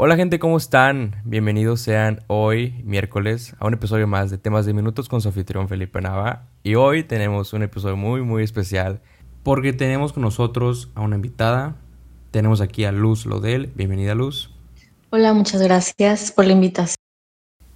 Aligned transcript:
Hola 0.00 0.14
gente, 0.14 0.38
¿cómo 0.38 0.56
están? 0.56 1.16
Bienvenidos 1.24 1.80
sean 1.80 2.22
hoy, 2.28 2.80
miércoles, 2.84 3.56
a 3.58 3.66
un 3.66 3.74
episodio 3.74 4.06
más 4.06 4.30
de 4.30 4.38
Temas 4.38 4.64
de 4.64 4.72
Minutos 4.72 5.08
con 5.08 5.20
su 5.20 5.26
anfitrión 5.26 5.68
Felipe 5.68 6.00
Nava. 6.00 6.46
Y 6.62 6.76
hoy 6.76 7.02
tenemos 7.02 7.52
un 7.52 7.64
episodio 7.64 7.96
muy, 7.96 8.22
muy 8.22 8.44
especial 8.44 9.00
porque 9.42 9.72
tenemos 9.72 10.12
con 10.12 10.22
nosotros 10.22 10.92
a 10.94 11.00
una 11.00 11.16
invitada. 11.16 11.74
Tenemos 12.30 12.60
aquí 12.60 12.84
a 12.84 12.92
Luz 12.92 13.26
Lodel. 13.26 13.72
Bienvenida, 13.74 14.14
Luz. 14.14 14.54
Hola, 15.10 15.32
muchas 15.32 15.60
gracias 15.62 16.30
por 16.30 16.46
la 16.46 16.52
invitación. 16.52 16.94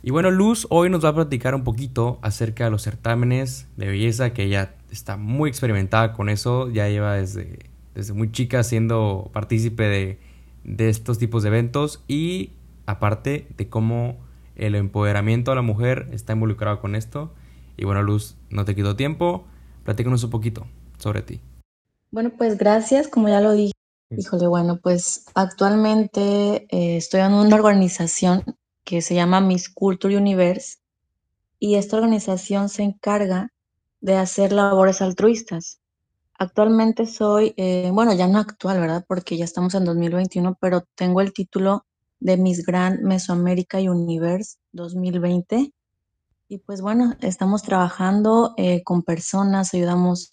Y 0.04 0.12
bueno, 0.12 0.30
Luz 0.30 0.68
hoy 0.70 0.90
nos 0.90 1.04
va 1.04 1.08
a 1.08 1.14
platicar 1.16 1.56
un 1.56 1.64
poquito 1.64 2.20
acerca 2.22 2.66
de 2.66 2.70
los 2.70 2.82
certámenes 2.82 3.66
de 3.76 3.88
belleza, 3.88 4.32
que 4.32 4.44
ella 4.44 4.76
está 4.92 5.16
muy 5.16 5.50
experimentada 5.50 6.12
con 6.12 6.28
eso, 6.28 6.70
ya 6.70 6.88
lleva 6.88 7.14
desde, 7.14 7.68
desde 7.96 8.12
muy 8.12 8.30
chica 8.30 8.62
siendo 8.62 9.28
partícipe 9.32 9.82
de 9.82 10.31
de 10.64 10.88
estos 10.88 11.18
tipos 11.18 11.42
de 11.42 11.48
eventos 11.48 12.02
y 12.08 12.52
aparte 12.86 13.46
de 13.56 13.68
cómo 13.68 14.18
el 14.56 14.74
empoderamiento 14.74 15.52
a 15.52 15.54
la 15.54 15.62
mujer 15.62 16.08
está 16.12 16.32
involucrado 16.32 16.80
con 16.80 16.94
esto. 16.94 17.32
Y 17.76 17.84
bueno, 17.84 18.02
Luz, 18.02 18.36
no 18.50 18.64
te 18.64 18.74
quito 18.74 18.96
tiempo, 18.96 19.44
platícanos 19.84 20.24
un 20.24 20.30
poquito 20.30 20.66
sobre 20.98 21.22
ti. 21.22 21.40
Bueno, 22.10 22.30
pues 22.36 22.58
gracias, 22.58 23.08
como 23.08 23.28
ya 23.28 23.40
lo 23.40 23.52
dije. 23.52 23.72
Híjole, 24.10 24.46
bueno, 24.46 24.78
pues 24.82 25.24
actualmente 25.34 26.66
eh, 26.68 26.96
estoy 26.98 27.20
en 27.20 27.32
una 27.32 27.56
organización 27.56 28.44
que 28.84 29.00
se 29.00 29.14
llama 29.14 29.40
Miss 29.40 29.70
Culture 29.70 30.16
Universe 30.16 30.78
y 31.58 31.76
esta 31.76 31.96
organización 31.96 32.68
se 32.68 32.82
encarga 32.82 33.52
de 34.00 34.16
hacer 34.16 34.52
labores 34.52 35.00
altruistas. 35.00 35.80
Actualmente 36.42 37.06
soy, 37.06 37.54
eh, 37.56 37.90
bueno, 37.92 38.12
ya 38.14 38.26
no 38.26 38.40
actual, 38.40 38.80
¿verdad? 38.80 39.04
Porque 39.06 39.36
ya 39.36 39.44
estamos 39.44 39.76
en 39.76 39.84
2021, 39.84 40.58
pero 40.60 40.82
tengo 40.96 41.20
el 41.20 41.32
título 41.32 41.86
de 42.18 42.36
Miss 42.36 42.66
Grand 42.66 43.00
Mesoamérica 43.00 43.78
Universe 43.78 44.56
2020. 44.72 45.72
Y 46.48 46.58
pues 46.58 46.80
bueno, 46.80 47.14
estamos 47.20 47.62
trabajando 47.62 48.54
eh, 48.56 48.82
con 48.82 49.04
personas, 49.04 49.72
ayudamos 49.72 50.32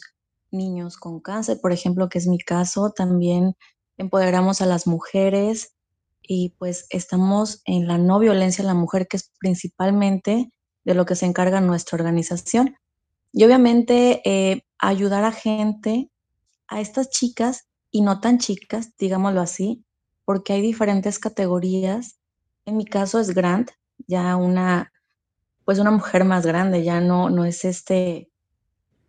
niños 0.49 0.97
con 0.97 1.19
cáncer, 1.19 1.59
por 1.61 1.73
ejemplo, 1.73 2.09
que 2.09 2.17
es 2.17 2.25
mi 2.25 2.39
caso, 2.39 2.89
también 2.89 3.55
empoderamos 3.97 4.61
a 4.61 4.65
las 4.65 4.87
mujeres 4.87 5.75
y 6.23 6.55
pues 6.57 6.87
estamos 6.89 7.61
en 7.65 7.87
la 7.87 7.99
no 7.99 8.17
violencia 8.17 8.63
a 8.63 8.67
la 8.67 8.73
mujer, 8.73 9.07
que 9.07 9.17
es 9.17 9.31
principalmente 9.39 10.51
de 10.85 10.93
lo 10.95 11.05
que 11.05 11.15
se 11.15 11.27
encarga 11.27 11.61
nuestra 11.61 11.97
organización. 11.97 12.77
Y 13.31 13.43
obviamente 13.43 14.21
eh, 14.25 14.63
ayudar 14.77 15.23
a 15.23 15.31
gente, 15.31 16.09
a 16.67 16.81
estas 16.81 17.09
chicas 17.09 17.67
y 17.91 18.01
no 18.01 18.19
tan 18.19 18.39
chicas, 18.39 18.95
digámoslo 18.97 19.41
así, 19.41 19.83
porque 20.25 20.53
hay 20.53 20.61
diferentes 20.61 21.19
categorías. 21.19 22.19
En 22.65 22.77
mi 22.77 22.85
caso 22.85 23.19
es 23.19 23.33
Grant, 23.33 23.71
ya 24.07 24.35
una, 24.35 24.91
pues 25.65 25.79
una 25.79 25.91
mujer 25.91 26.23
más 26.25 26.45
grande, 26.45 26.83
ya 26.83 27.01
no, 27.01 27.29
no 27.29 27.45
es 27.45 27.65
este, 27.65 28.29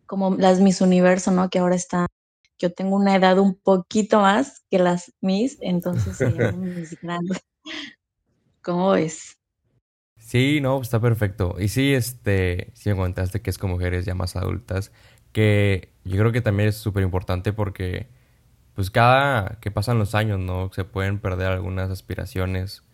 como 0.06 0.34
las 0.36 0.60
Miss 0.60 0.80
Universo, 0.80 1.30
¿no? 1.30 1.48
Que 1.50 1.58
ahora 1.58 1.76
está, 1.76 2.06
yo 2.58 2.72
tengo 2.72 2.96
una 2.96 3.16
edad 3.16 3.38
un 3.38 3.54
poquito 3.54 4.20
más 4.20 4.64
que 4.70 4.78
las 4.78 5.12
Miss, 5.20 5.58
entonces 5.60 6.16
se 6.16 6.30
llaman 6.30 6.74
Miss 6.76 6.98
Grant. 7.00 7.30
¿Cómo 8.62 8.90
ves? 8.90 9.39
Sí, 10.30 10.60
no, 10.60 10.80
está 10.80 11.00
perfecto. 11.00 11.56
Y 11.58 11.66
sí, 11.68 11.92
este, 11.92 12.70
sí 12.74 12.88
me 12.90 12.94
comentaste 12.94 13.42
que 13.42 13.50
es 13.50 13.58
con 13.58 13.70
mujeres 13.70 14.04
ya 14.04 14.14
más 14.14 14.36
adultas, 14.36 14.92
que 15.32 15.92
yo 16.04 16.18
creo 16.18 16.30
que 16.30 16.40
también 16.40 16.68
es 16.68 16.76
súper 16.76 17.02
importante 17.02 17.52
porque, 17.52 18.08
pues 18.74 18.90
cada 18.90 19.58
que 19.60 19.72
pasan 19.72 19.98
los 19.98 20.14
años, 20.14 20.38
¿no? 20.40 20.70
Se 20.72 20.84
pueden 20.84 21.20
perder 21.20 21.48
algunas 21.48 21.90
aspiraciones 21.90 22.84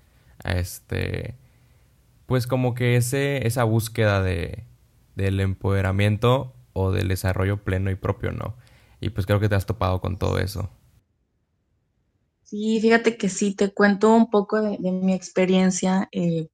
a 0.44 0.54
este, 0.54 1.36
pues 2.26 2.46
como 2.46 2.74
que 2.74 2.96
ese, 2.96 3.46
esa 3.46 3.64
búsqueda 3.64 4.22
de, 4.22 4.64
del 5.16 5.40
empoderamiento 5.40 6.54
o 6.74 6.92
del 6.92 7.08
desarrollo 7.08 7.64
pleno 7.64 7.90
y 7.90 7.96
propio, 7.96 8.32
¿no? 8.32 8.56
Y 9.00 9.10
pues 9.10 9.26
creo 9.26 9.40
que 9.40 9.48
te 9.50 9.56
has 9.56 9.66
topado 9.66 10.00
con 10.00 10.18
todo 10.18 10.38
eso. 10.38 10.70
Sí, 12.44 12.80
fíjate 12.80 13.16
que 13.18 13.28
sí, 13.28 13.54
te 13.54 13.74
cuento 13.74 14.14
un 14.14 14.30
poco 14.30 14.60
de, 14.62 14.78
mi 14.78 15.12
experiencia. 15.12 16.08
Eh, 16.12 16.48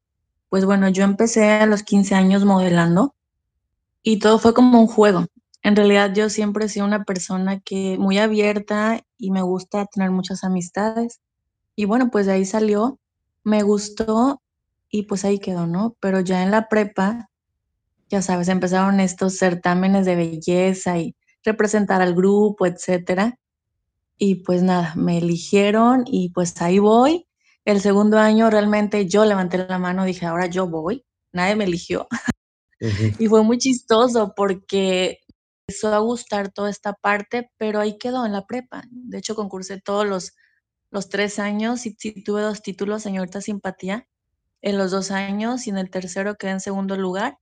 pues 0.53 0.67
bueno, 0.67 0.91
yo 0.91 1.05
empecé 1.05 1.49
a 1.49 1.65
los 1.65 1.83
15 1.83 2.15
años 2.15 2.45
modelando 2.45 3.15
y 4.03 4.19
todo 4.19 4.39
fue 4.39 4.53
como 4.53 4.79
un 4.83 4.87
juego. 4.87 5.25
En 5.63 5.77
realidad 5.77 6.13
yo 6.15 6.29
siempre 6.29 6.67
he 6.67 6.69
sido 6.69 6.85
una 6.85 7.05
persona 7.05 7.61
que 7.61 7.97
muy 7.99 8.19
abierta 8.19 9.01
y 9.17 9.31
me 9.31 9.41
gusta 9.41 9.87
tener 9.87 10.11
muchas 10.11 10.45
amistades. 10.45 11.23
Y 11.75 11.87
bueno, 11.87 12.11
pues 12.11 12.27
de 12.27 12.33
ahí 12.33 12.45
salió, 12.45 12.99
me 13.45 13.63
gustó 13.63 14.43
y 14.91 15.05
pues 15.05 15.25
ahí 15.25 15.39
quedó, 15.39 15.67
¿no? 15.67 15.97
Pero 16.01 16.21
ya 16.21 16.43
en 16.43 16.51
la 16.51 16.69
prepa, 16.69 17.31
ya 18.11 18.21
sabes, 18.21 18.49
empezaron 18.49 19.01
estos 19.01 19.39
certámenes 19.39 20.05
de 20.05 20.17
belleza 20.17 20.99
y 20.99 21.17
representar 21.45 22.03
al 22.03 22.15
grupo, 22.15 22.67
etcétera. 22.67 23.39
Y 24.19 24.35
pues 24.45 24.63
nada, 24.63 24.93
me 24.97 25.17
eligieron 25.17 26.05
y 26.07 26.29
pues 26.29 26.61
ahí 26.61 26.79
voy. 26.79 27.27
El 27.65 27.81
segundo 27.81 28.19
año 28.19 28.51
realmente 28.51 29.07
yo 29.07 29.25
levanté 29.25 29.59
la 29.59 29.79
mano, 29.79 30.05
dije, 30.05 30.27
ahora 30.27 30.47
yo 30.47 30.67
voy, 30.67 31.05
nadie 31.33 31.57
me 31.57 31.65
eligió. 31.65 32.09
Y 33.19 33.29
fue 33.29 33.45
muy 33.45 33.59
chistoso 33.59 34.35
porque 34.35 35.21
empezó 35.69 35.95
a 35.95 35.99
gustar 35.99 36.53
toda 36.53 36.69
esta 36.71 36.95
parte, 36.95 37.51
pero 37.57 37.79
ahí 37.79 37.97
quedó 37.97 38.27
en 38.27 38.33
la 38.33 38.47
prepa. 38.47 38.83
De 38.91 39.19
hecho, 39.19 39.37
concursé 39.37 39.81
todos 39.81 40.05
los, 40.05 40.35
los 40.91 41.09
tres 41.09 41.39
años 41.39 41.87
y, 41.87 41.95
tuve 42.25 42.43
dos 42.43 42.63
títulos, 42.63 43.03
señorita 43.03 43.41
simpatía, 43.41 44.09
en 44.63 44.79
los 44.79 44.91
dos 44.91 45.13
años 45.13 45.67
y 45.67 45.71
en 45.71 45.79
el 45.79 45.91
tercero 45.91 46.37
quedé 46.37 46.53
en 46.53 46.61
segundo 46.61 46.97
lugar. 46.97 47.39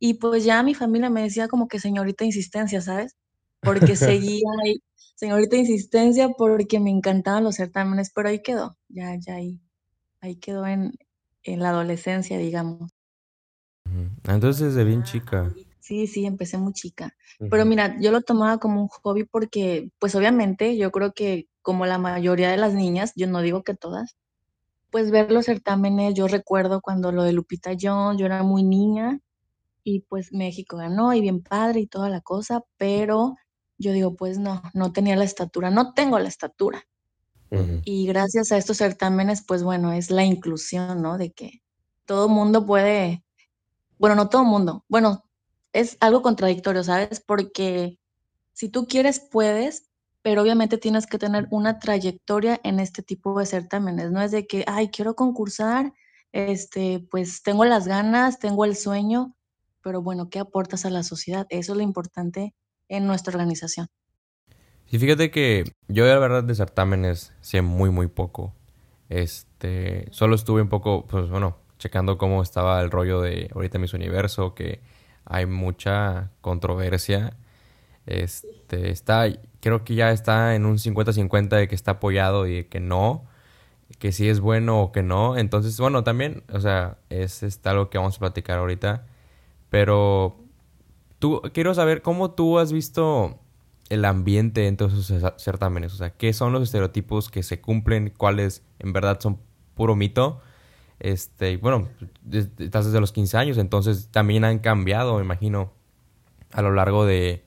Y 0.00 0.14
pues 0.14 0.44
ya 0.44 0.62
mi 0.62 0.74
familia 0.74 1.10
me 1.10 1.22
decía 1.22 1.48
como 1.48 1.68
que 1.68 1.78
señorita 1.78 2.24
insistencia, 2.24 2.80
¿sabes? 2.80 3.16
Porque 3.64 3.96
seguía 3.96 4.48
ahí, 4.64 4.82
señorita 5.16 5.56
insistencia 5.56 6.28
porque 6.30 6.80
me 6.80 6.90
encantaban 6.90 7.44
los 7.44 7.56
certámenes, 7.56 8.10
pero 8.14 8.28
ahí 8.28 8.42
quedó, 8.42 8.76
ya, 8.88 9.16
ya 9.18 9.34
ahí, 9.36 9.60
ahí 10.20 10.36
quedó 10.36 10.66
en, 10.66 10.92
en 11.42 11.60
la 11.60 11.70
adolescencia, 11.70 12.38
digamos. 12.38 12.90
Entonces 14.24 14.74
de 14.74 14.84
bien 14.84 15.02
chica. 15.02 15.52
Sí, 15.80 16.06
sí, 16.06 16.24
empecé 16.24 16.56
muy 16.56 16.72
chica. 16.72 17.14
Pero 17.50 17.66
mira, 17.66 18.00
yo 18.00 18.10
lo 18.10 18.22
tomaba 18.22 18.58
como 18.58 18.80
un 18.80 18.88
hobby 18.88 19.24
porque, 19.24 19.90
pues 19.98 20.14
obviamente, 20.14 20.78
yo 20.78 20.90
creo 20.90 21.12
que 21.12 21.48
como 21.60 21.84
la 21.84 21.98
mayoría 21.98 22.50
de 22.50 22.56
las 22.56 22.72
niñas, 22.74 23.12
yo 23.16 23.26
no 23.26 23.42
digo 23.42 23.62
que 23.64 23.74
todas, 23.74 24.16
pues 24.90 25.10
ver 25.10 25.32
los 25.32 25.46
certámenes, 25.46 26.14
yo 26.14 26.28
recuerdo 26.28 26.80
cuando 26.80 27.12
lo 27.12 27.24
de 27.24 27.32
Lupita 27.32 27.72
Jones, 27.80 28.18
yo 28.18 28.26
era 28.26 28.42
muy 28.42 28.62
niña 28.62 29.20
y 29.84 30.00
pues 30.00 30.32
México 30.32 30.78
ganó 30.78 31.14
y 31.14 31.20
bien 31.20 31.42
padre 31.42 31.80
y 31.80 31.86
toda 31.86 32.08
la 32.10 32.20
cosa, 32.20 32.62
pero 32.78 33.36
yo 33.78 33.92
digo, 33.92 34.14
pues 34.16 34.38
no, 34.38 34.62
no 34.72 34.92
tenía 34.92 35.16
la 35.16 35.24
estatura, 35.24 35.70
no 35.70 35.94
tengo 35.94 36.18
la 36.18 36.28
estatura. 36.28 36.86
Y 37.84 38.06
gracias 38.08 38.50
a 38.50 38.56
estos 38.56 38.78
certámenes, 38.78 39.44
pues 39.46 39.62
bueno, 39.62 39.92
es 39.92 40.10
la 40.10 40.24
inclusión, 40.24 41.02
¿no? 41.02 41.18
De 41.18 41.32
que 41.32 41.62
todo 42.04 42.28
mundo 42.28 42.66
puede, 42.66 43.22
bueno, 43.96 44.16
no 44.16 44.28
todo 44.28 44.42
mundo, 44.42 44.84
bueno, 44.88 45.22
es 45.72 45.96
algo 46.00 46.20
contradictorio, 46.20 46.82
¿sabes? 46.82 47.20
Porque 47.20 48.00
si 48.52 48.68
tú 48.68 48.86
quieres, 48.86 49.20
puedes, 49.20 49.88
pero 50.22 50.42
obviamente 50.42 50.78
tienes 50.78 51.06
que 51.06 51.18
tener 51.18 51.46
una 51.50 51.78
trayectoria 51.78 52.60
en 52.64 52.80
este 52.80 53.02
tipo 53.02 53.38
de 53.38 53.46
certámenes. 53.46 54.10
No 54.10 54.20
es 54.20 54.32
de 54.32 54.46
que, 54.48 54.64
ay, 54.66 54.88
quiero 54.88 55.14
concursar, 55.14 55.92
este, 56.32 57.06
pues 57.10 57.42
tengo 57.42 57.64
las 57.64 57.86
ganas, 57.86 58.38
tengo 58.40 58.64
el 58.64 58.74
sueño, 58.74 59.36
pero 59.80 60.02
bueno, 60.02 60.28
¿qué 60.28 60.40
aportas 60.40 60.84
a 60.86 60.90
la 60.90 61.04
sociedad? 61.04 61.46
Eso 61.50 61.72
es 61.72 61.76
lo 61.76 61.84
importante 61.84 62.54
en 62.88 63.06
nuestra 63.06 63.32
organización. 63.32 63.86
Sí, 64.86 64.98
fíjate 64.98 65.30
que 65.30 65.64
yo 65.88 66.06
la 66.06 66.18
verdad 66.18 66.44
de 66.44 66.54
certámenes 66.54 67.32
sé 67.40 67.62
muy, 67.62 67.90
muy 67.90 68.06
poco. 68.06 68.54
Este, 69.08 70.06
solo 70.10 70.34
estuve 70.34 70.62
un 70.62 70.68
poco, 70.68 71.06
pues 71.06 71.28
bueno, 71.28 71.56
checando 71.78 72.18
cómo 72.18 72.42
estaba 72.42 72.80
el 72.80 72.90
rollo 72.90 73.20
de 73.20 73.50
ahorita 73.54 73.78
Miss 73.78 73.94
Universo, 73.94 74.54
que 74.54 74.80
hay 75.24 75.46
mucha 75.46 76.30
controversia. 76.40 77.36
Este, 78.06 78.90
está, 78.90 79.26
creo 79.60 79.84
que 79.84 79.94
ya 79.94 80.10
está 80.12 80.54
en 80.54 80.66
un 80.66 80.78
50-50 80.78 81.56
de 81.56 81.68
que 81.68 81.74
está 81.74 81.92
apoyado 81.92 82.46
y 82.46 82.54
de 82.56 82.66
que 82.68 82.80
no, 82.80 83.24
que 83.98 84.12
si 84.12 84.28
es 84.28 84.40
bueno 84.40 84.80
o 84.82 84.92
que 84.92 85.02
no. 85.02 85.36
Entonces, 85.36 85.78
bueno, 85.78 86.04
también, 86.04 86.42
o 86.52 86.60
sea, 86.60 86.98
es, 87.10 87.42
es 87.42 87.60
algo 87.64 87.90
que 87.90 87.98
vamos 87.98 88.16
a 88.16 88.20
platicar 88.20 88.58
ahorita. 88.58 89.06
Pero 89.70 90.43
tú, 91.24 91.40
quiero 91.54 91.72
saber 91.72 92.02
cómo 92.02 92.32
tú 92.32 92.58
has 92.58 92.70
visto 92.70 93.38
el 93.88 94.04
ambiente 94.04 94.66
en 94.66 94.76
todos 94.76 94.92
esos 94.92 95.32
certámenes. 95.42 95.94
O 95.94 95.96
sea, 95.96 96.10
qué 96.10 96.34
son 96.34 96.52
los 96.52 96.62
estereotipos 96.62 97.30
que 97.30 97.42
se 97.42 97.62
cumplen, 97.62 98.12
cuáles 98.14 98.62
en 98.78 98.92
verdad 98.92 99.18
son 99.20 99.38
puro 99.74 99.96
mito 99.96 100.42
este, 101.00 101.56
bueno, 101.56 101.88
estás 102.58 102.86
desde 102.86 103.00
los 103.00 103.12
15 103.12 103.36
años, 103.38 103.58
entonces 103.58 104.08
también 104.10 104.44
han 104.44 104.58
cambiado, 104.58 105.16
me 105.16 105.24
imagino, 105.24 105.72
a 106.52 106.62
lo 106.62 106.72
largo 106.72 107.06
de, 107.06 107.42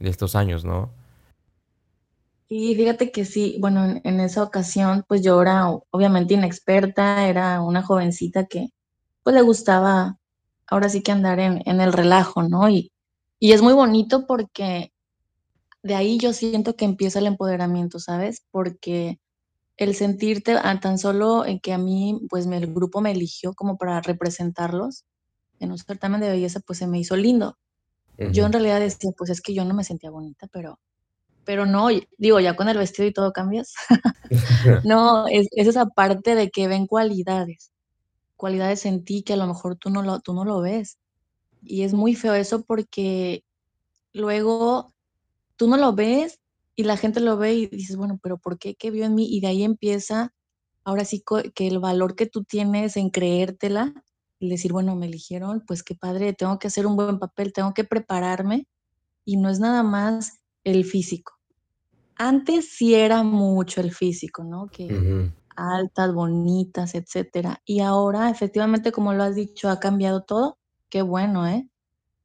estos 0.00 0.34
años, 0.34 0.64
¿no? 0.64 0.90
Y 2.48 2.74
fíjate 2.76 3.10
que 3.10 3.24
sí, 3.26 3.58
bueno, 3.60 4.00
en, 4.02 4.20
esa 4.20 4.42
ocasión, 4.42 5.04
pues 5.06 5.22
yo 5.22 5.40
era 5.42 5.68
obviamente 5.90 6.34
inexperta, 6.34 7.26
era 7.26 7.60
una 7.60 7.82
jovencita 7.82 8.46
que 8.46 8.70
pues 9.22 9.34
le 9.34 9.42
gustaba 9.42 10.16
ahora 10.66 10.88
sí 10.88 11.02
que 11.02 11.12
andar 11.12 11.40
en, 11.40 11.62
en 11.66 11.80
el 11.80 11.92
relajo, 11.92 12.42
¿no? 12.42 12.70
Y, 12.70 12.90
y 13.38 13.52
es 13.52 13.62
muy 13.62 13.72
bonito 13.72 14.26
porque 14.26 14.92
de 15.82 15.94
ahí 15.94 16.18
yo 16.18 16.32
siento 16.32 16.76
que 16.76 16.84
empieza 16.84 17.18
el 17.18 17.26
empoderamiento, 17.26 17.98
¿sabes? 17.98 18.42
Porque 18.50 19.20
el 19.76 19.94
sentirte 19.94 20.56
ah, 20.60 20.80
tan 20.80 20.98
solo 20.98 21.46
en 21.46 21.60
que 21.60 21.72
a 21.72 21.78
mí, 21.78 22.20
pues 22.28 22.46
el 22.46 22.74
grupo 22.74 23.00
me 23.00 23.12
eligió 23.12 23.54
como 23.54 23.78
para 23.78 24.00
representarlos 24.00 25.04
en 25.60 25.70
un 25.70 25.78
certamen 25.78 26.20
de 26.20 26.30
belleza, 26.30 26.60
pues 26.60 26.80
se 26.80 26.86
me 26.86 26.98
hizo 26.98 27.16
lindo. 27.16 27.56
Yo 28.32 28.46
en 28.46 28.52
realidad 28.52 28.80
decía, 28.80 29.12
pues 29.16 29.30
es 29.30 29.40
que 29.40 29.54
yo 29.54 29.64
no 29.64 29.74
me 29.74 29.84
sentía 29.84 30.10
bonita, 30.10 30.48
pero, 30.52 30.80
pero 31.44 31.66
no, 31.66 31.86
digo, 32.16 32.40
ya 32.40 32.56
con 32.56 32.68
el 32.68 32.76
vestido 32.76 33.06
y 33.06 33.12
todo 33.12 33.32
cambias. 33.32 33.74
no, 34.84 35.28
es, 35.28 35.46
es, 35.52 35.68
esa 35.68 35.86
parte 35.86 36.34
de 36.34 36.50
que 36.50 36.66
ven 36.66 36.88
cualidades, 36.88 37.70
cualidades 38.34 38.86
en 38.86 39.04
ti 39.04 39.22
que 39.22 39.34
a 39.34 39.36
lo 39.36 39.46
mejor 39.46 39.76
tú 39.76 39.90
no 39.90 40.02
lo, 40.02 40.18
tú 40.18 40.34
no 40.34 40.44
lo 40.44 40.60
ves. 40.60 40.98
Y 41.62 41.82
es 41.82 41.94
muy 41.94 42.14
feo 42.14 42.34
eso 42.34 42.62
porque 42.62 43.44
luego 44.12 44.92
tú 45.56 45.68
no 45.68 45.76
lo 45.76 45.92
ves 45.94 46.40
y 46.76 46.84
la 46.84 46.96
gente 46.96 47.20
lo 47.20 47.36
ve 47.36 47.54
y 47.54 47.66
dices, 47.66 47.96
bueno, 47.96 48.18
pero 48.22 48.38
¿por 48.38 48.58
qué? 48.58 48.74
¿Qué 48.74 48.90
vio 48.90 49.04
en 49.04 49.14
mí? 49.14 49.26
Y 49.28 49.40
de 49.40 49.48
ahí 49.48 49.62
empieza, 49.64 50.32
ahora 50.84 51.04
sí 51.04 51.22
que 51.54 51.66
el 51.66 51.78
valor 51.78 52.14
que 52.14 52.26
tú 52.26 52.44
tienes 52.44 52.96
en 52.96 53.10
creértela, 53.10 53.94
y 54.38 54.48
decir, 54.48 54.72
bueno, 54.72 54.94
me 54.94 55.06
eligieron, 55.06 55.64
pues 55.66 55.82
qué 55.82 55.94
padre, 55.94 56.32
tengo 56.32 56.58
que 56.58 56.68
hacer 56.68 56.86
un 56.86 56.96
buen 56.96 57.18
papel, 57.18 57.52
tengo 57.52 57.74
que 57.74 57.84
prepararme 57.84 58.66
y 59.24 59.36
no 59.36 59.48
es 59.48 59.58
nada 59.58 59.82
más 59.82 60.38
el 60.64 60.84
físico. 60.84 61.34
Antes 62.16 62.70
sí 62.76 62.94
era 62.94 63.22
mucho 63.22 63.80
el 63.80 63.92
físico, 63.92 64.44
¿no? 64.44 64.68
Que 64.68 65.30
altas, 65.56 66.14
bonitas, 66.14 66.94
etcétera. 66.94 67.60
Y 67.64 67.80
ahora, 67.80 68.30
efectivamente, 68.30 68.92
como 68.92 69.12
lo 69.12 69.24
has 69.24 69.34
dicho, 69.34 69.68
ha 69.68 69.80
cambiado 69.80 70.22
todo. 70.22 70.57
Qué 70.90 71.02
bueno, 71.02 71.46
¿eh? 71.46 71.68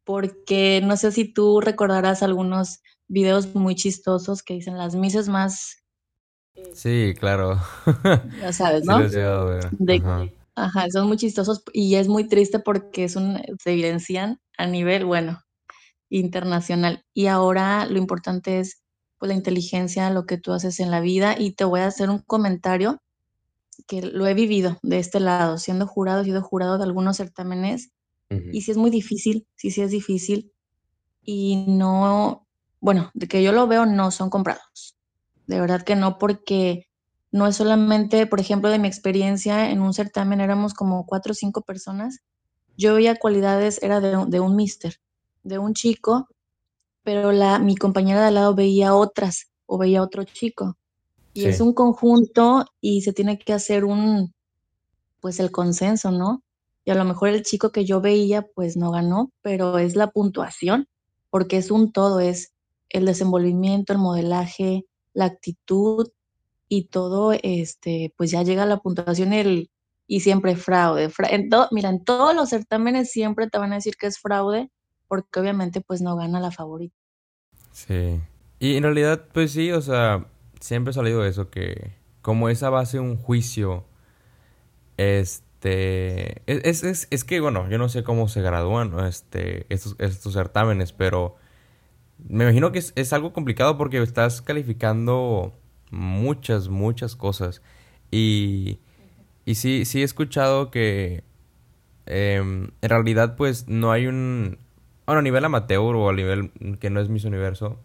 Porque 0.03 0.81
no 0.83 0.97
sé 0.97 1.11
si 1.11 1.33
tú 1.33 1.61
recordarás 1.61 2.23
algunos 2.23 2.81
videos 3.07 3.55
muy 3.55 3.75
chistosos 3.75 4.43
que 4.43 4.55
dicen 4.55 4.77
las 4.77 4.95
mises 4.95 5.29
más... 5.29 5.83
Sí, 6.73 7.13
claro. 7.17 7.59
Ya 8.39 8.53
sabes, 8.53 8.85
¿no? 8.85 9.07
Sí, 9.09 9.15
de, 9.15 10.31
ajá. 10.55 10.87
son 10.91 11.07
muy 11.07 11.17
chistosos 11.17 11.63
y 11.73 11.95
es 11.95 12.07
muy 12.07 12.27
triste 12.27 12.59
porque 12.59 13.05
es 13.05 13.15
un, 13.15 13.41
se 13.61 13.71
evidencian 13.71 14.39
a 14.57 14.67
nivel, 14.67 15.05
bueno, 15.05 15.41
internacional. 16.09 17.03
Y 17.13 17.27
ahora 17.27 17.85
lo 17.85 17.97
importante 17.97 18.59
es 18.59 18.83
pues, 19.17 19.29
la 19.29 19.35
inteligencia, 19.35 20.09
lo 20.09 20.25
que 20.25 20.37
tú 20.37 20.53
haces 20.53 20.79
en 20.79 20.91
la 20.91 20.99
vida. 20.99 21.35
Y 21.39 21.53
te 21.55 21.65
voy 21.65 21.79
a 21.79 21.87
hacer 21.87 22.09
un 22.09 22.19
comentario 22.19 23.01
que 23.87 24.01
lo 24.01 24.27
he 24.27 24.33
vivido 24.33 24.77
de 24.83 24.99
este 24.99 25.19
lado, 25.19 25.57
siendo 25.57 25.87
jurado, 25.87 26.21
he 26.21 26.25
sido 26.25 26.41
jurado 26.41 26.77
de 26.77 26.83
algunos 26.83 27.17
certámenes. 27.17 27.91
Y 28.51 28.61
sí 28.61 28.71
es 28.71 28.77
muy 28.77 28.89
difícil, 28.89 29.47
sí, 29.55 29.71
sí 29.71 29.81
es 29.81 29.91
difícil. 29.91 30.51
Y 31.23 31.65
no, 31.67 32.47
bueno, 32.79 33.11
de 33.13 33.27
que 33.27 33.43
yo 33.43 33.51
lo 33.51 33.67
veo, 33.67 33.85
no 33.85 34.11
son 34.11 34.29
comprados. 34.29 34.97
De 35.47 35.59
verdad 35.59 35.83
que 35.83 35.95
no, 35.95 36.17
porque 36.17 36.87
no 37.31 37.47
es 37.47 37.55
solamente, 37.55 38.27
por 38.27 38.39
ejemplo, 38.39 38.69
de 38.69 38.79
mi 38.79 38.87
experiencia 38.87 39.71
en 39.71 39.81
un 39.81 39.93
certamen, 39.93 40.41
éramos 40.41 40.73
como 40.73 41.05
cuatro 41.05 41.31
o 41.31 41.35
cinco 41.35 41.61
personas. 41.61 42.19
Yo 42.77 42.95
veía 42.95 43.15
cualidades, 43.15 43.81
era 43.81 43.99
de, 43.99 44.25
de 44.27 44.39
un 44.39 44.55
mister, 44.55 44.99
de 45.43 45.57
un 45.57 45.73
chico, 45.73 46.27
pero 47.03 47.31
la, 47.31 47.59
mi 47.59 47.75
compañera 47.75 48.21
de 48.21 48.27
al 48.27 48.35
lado 48.35 48.55
veía 48.55 48.95
otras 48.95 49.51
o 49.65 49.77
veía 49.77 50.01
otro 50.01 50.23
chico. 50.23 50.77
Y 51.33 51.41
sí. 51.41 51.47
es 51.47 51.61
un 51.61 51.73
conjunto 51.73 52.65
y 52.79 53.01
se 53.01 53.13
tiene 53.13 53.39
que 53.39 53.53
hacer 53.53 53.85
un, 53.85 54.33
pues 55.19 55.39
el 55.39 55.51
consenso, 55.51 56.11
¿no? 56.11 56.42
Y 56.85 56.91
a 56.91 56.95
lo 56.95 57.05
mejor 57.05 57.29
el 57.29 57.43
chico 57.43 57.71
que 57.71 57.85
yo 57.85 58.01
veía, 58.01 58.45
pues 58.55 58.75
no 58.75 58.91
ganó, 58.91 59.31
pero 59.41 59.77
es 59.77 59.95
la 59.95 60.11
puntuación, 60.11 60.87
porque 61.29 61.57
es 61.57 61.71
un 61.71 61.91
todo, 61.91 62.19
es 62.19 62.53
el 62.89 63.05
desenvolvimiento, 63.05 63.93
el 63.93 63.99
modelaje, 63.99 64.85
la 65.13 65.25
actitud 65.25 66.09
y 66.67 66.85
todo, 66.85 67.33
este, 67.33 68.13
pues 68.17 68.31
ya 68.31 68.43
llega 68.43 68.65
la 68.65 68.77
puntuación 68.77 69.33
el, 69.33 69.69
y 70.07 70.19
siempre 70.19 70.55
fraude. 70.55 71.11
Todo, 71.49 71.67
mira, 71.71 71.89
en 71.89 72.03
todos 72.03 72.35
los 72.35 72.49
certámenes 72.49 73.11
siempre 73.11 73.49
te 73.49 73.57
van 73.57 73.71
a 73.71 73.75
decir 73.75 73.95
que 73.95 74.07
es 74.07 74.19
fraude, 74.19 74.69
porque 75.07 75.39
obviamente 75.39 75.81
pues 75.81 76.01
no 76.01 76.15
gana 76.15 76.39
la 76.39 76.51
favorita. 76.51 76.95
Sí. 77.71 78.19
Y 78.59 78.77
en 78.77 78.83
realidad, 78.83 79.25
pues 79.33 79.51
sí, 79.51 79.71
o 79.71 79.81
sea, 79.81 80.27
siempre 80.59 80.91
ha 80.91 80.93
salido 80.93 81.25
eso, 81.25 81.49
que 81.49 81.93
como 82.21 82.49
esa 82.49 82.69
base 82.69 82.99
un 82.99 83.17
juicio, 83.17 83.85
este, 84.97 85.43
es, 85.65 86.83
es, 86.83 87.07
es, 87.09 87.23
que, 87.23 87.39
bueno, 87.39 87.69
yo 87.69 87.77
no 87.77 87.89
sé 87.89 88.03
cómo 88.03 88.27
se 88.27 88.41
gradúan 88.41 88.97
este, 89.07 89.65
estos, 89.69 89.95
estos 89.99 90.33
certámenes, 90.33 90.93
pero 90.93 91.35
me 92.27 92.43
imagino 92.45 92.71
que 92.71 92.79
es, 92.79 92.93
es 92.95 93.13
algo 93.13 93.33
complicado 93.33 93.77
porque 93.77 94.01
estás 94.01 94.41
calificando 94.41 95.53
muchas, 95.91 96.69
muchas 96.69 97.15
cosas. 97.15 97.61
Y, 98.11 98.79
y 99.45 99.55
sí, 99.55 99.85
sí 99.85 100.01
he 100.01 100.03
escuchado 100.03 100.71
que 100.71 101.23
eh, 102.05 102.35
en 102.35 102.73
realidad 102.81 103.35
pues 103.35 103.67
no 103.67 103.91
hay 103.91 104.07
un... 104.07 104.57
Bueno, 105.05 105.19
a 105.19 105.23
nivel 105.23 105.43
amateur 105.45 105.95
o 105.95 106.09
a 106.09 106.13
nivel 106.13 106.51
que 106.79 106.89
no 106.89 107.01
es 107.01 107.09
Miss 107.09 107.25
Universo, 107.25 107.79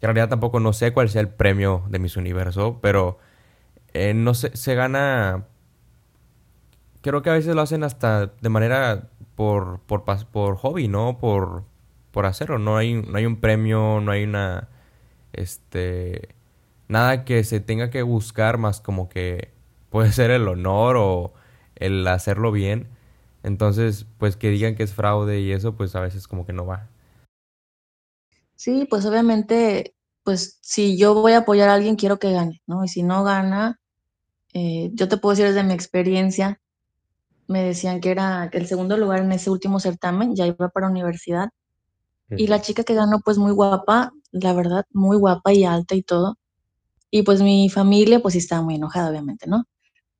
en 0.00 0.06
realidad 0.06 0.28
tampoco 0.28 0.60
no 0.60 0.72
sé 0.72 0.92
cuál 0.92 1.08
sea 1.08 1.20
el 1.20 1.28
premio 1.28 1.84
de 1.90 1.98
Miss 1.98 2.16
Universo, 2.16 2.78
pero 2.80 3.18
eh, 3.94 4.14
no 4.14 4.34
sé, 4.34 4.56
se 4.56 4.74
gana... 4.74 5.46
Creo 7.00 7.22
que 7.22 7.30
a 7.30 7.34
veces 7.34 7.54
lo 7.54 7.62
hacen 7.62 7.84
hasta 7.84 8.26
de 8.26 8.48
manera 8.48 9.10
por, 9.34 9.80
por, 9.80 10.04
por 10.04 10.56
hobby, 10.56 10.88
¿no? 10.88 11.18
Por, 11.18 11.64
por 12.10 12.26
hacerlo. 12.26 12.58
No 12.58 12.76
hay, 12.76 12.94
no 12.94 13.16
hay 13.18 13.26
un 13.26 13.40
premio, 13.40 14.00
no 14.00 14.10
hay 14.12 14.24
una... 14.24 14.68
Este... 15.32 16.34
Nada 16.88 17.24
que 17.26 17.44
se 17.44 17.60
tenga 17.60 17.90
que 17.90 18.02
buscar 18.02 18.56
más 18.56 18.80
como 18.80 19.10
que 19.10 19.52
puede 19.90 20.10
ser 20.12 20.30
el 20.30 20.48
honor 20.48 20.96
o 20.98 21.34
el 21.76 22.06
hacerlo 22.08 22.50
bien. 22.50 22.88
Entonces, 23.42 24.06
pues 24.18 24.36
que 24.36 24.50
digan 24.50 24.74
que 24.74 24.82
es 24.82 24.94
fraude 24.94 25.40
y 25.40 25.52
eso, 25.52 25.76
pues 25.76 25.94
a 25.94 26.00
veces 26.00 26.26
como 26.26 26.46
que 26.46 26.52
no 26.52 26.66
va. 26.66 26.88
Sí, 28.56 28.86
pues 28.90 29.06
obviamente, 29.06 29.94
pues 30.24 30.58
si 30.62 30.98
yo 30.98 31.14
voy 31.14 31.32
a 31.32 31.38
apoyar 31.38 31.68
a 31.68 31.74
alguien, 31.74 31.96
quiero 31.96 32.18
que 32.18 32.32
gane, 32.32 32.62
¿no? 32.66 32.84
Y 32.84 32.88
si 32.88 33.02
no 33.02 33.22
gana, 33.22 33.80
eh, 34.52 34.90
yo 34.94 35.08
te 35.08 35.16
puedo 35.16 35.34
decir 35.34 35.46
desde 35.46 35.62
mi 35.62 35.74
experiencia, 35.74 36.60
me 37.48 37.62
decían 37.64 38.00
que 38.00 38.10
era 38.12 38.48
que 38.52 38.58
el 38.58 38.66
segundo 38.68 38.96
lugar 38.98 39.20
en 39.20 39.32
ese 39.32 39.50
último 39.50 39.80
certamen, 39.80 40.36
ya 40.36 40.46
iba 40.46 40.68
para 40.70 40.88
universidad, 40.88 41.50
y 42.30 42.48
la 42.48 42.60
chica 42.62 42.84
que 42.84 42.94
ganó, 42.94 43.20
pues 43.24 43.38
muy 43.38 43.52
guapa, 43.52 44.12
la 44.32 44.52
verdad, 44.54 44.86
muy 44.92 45.16
guapa 45.18 45.52
y 45.54 45.64
alta 45.64 45.94
y 45.96 46.02
todo. 46.02 46.38
Y 47.10 47.22
pues 47.24 47.42
mi 47.42 47.70
familia, 47.70 48.20
pues 48.20 48.34
sí 48.34 48.38
estaba 48.38 48.62
muy 48.62 48.76
enojada, 48.76 49.10
obviamente, 49.10 49.46
¿no? 49.48 49.64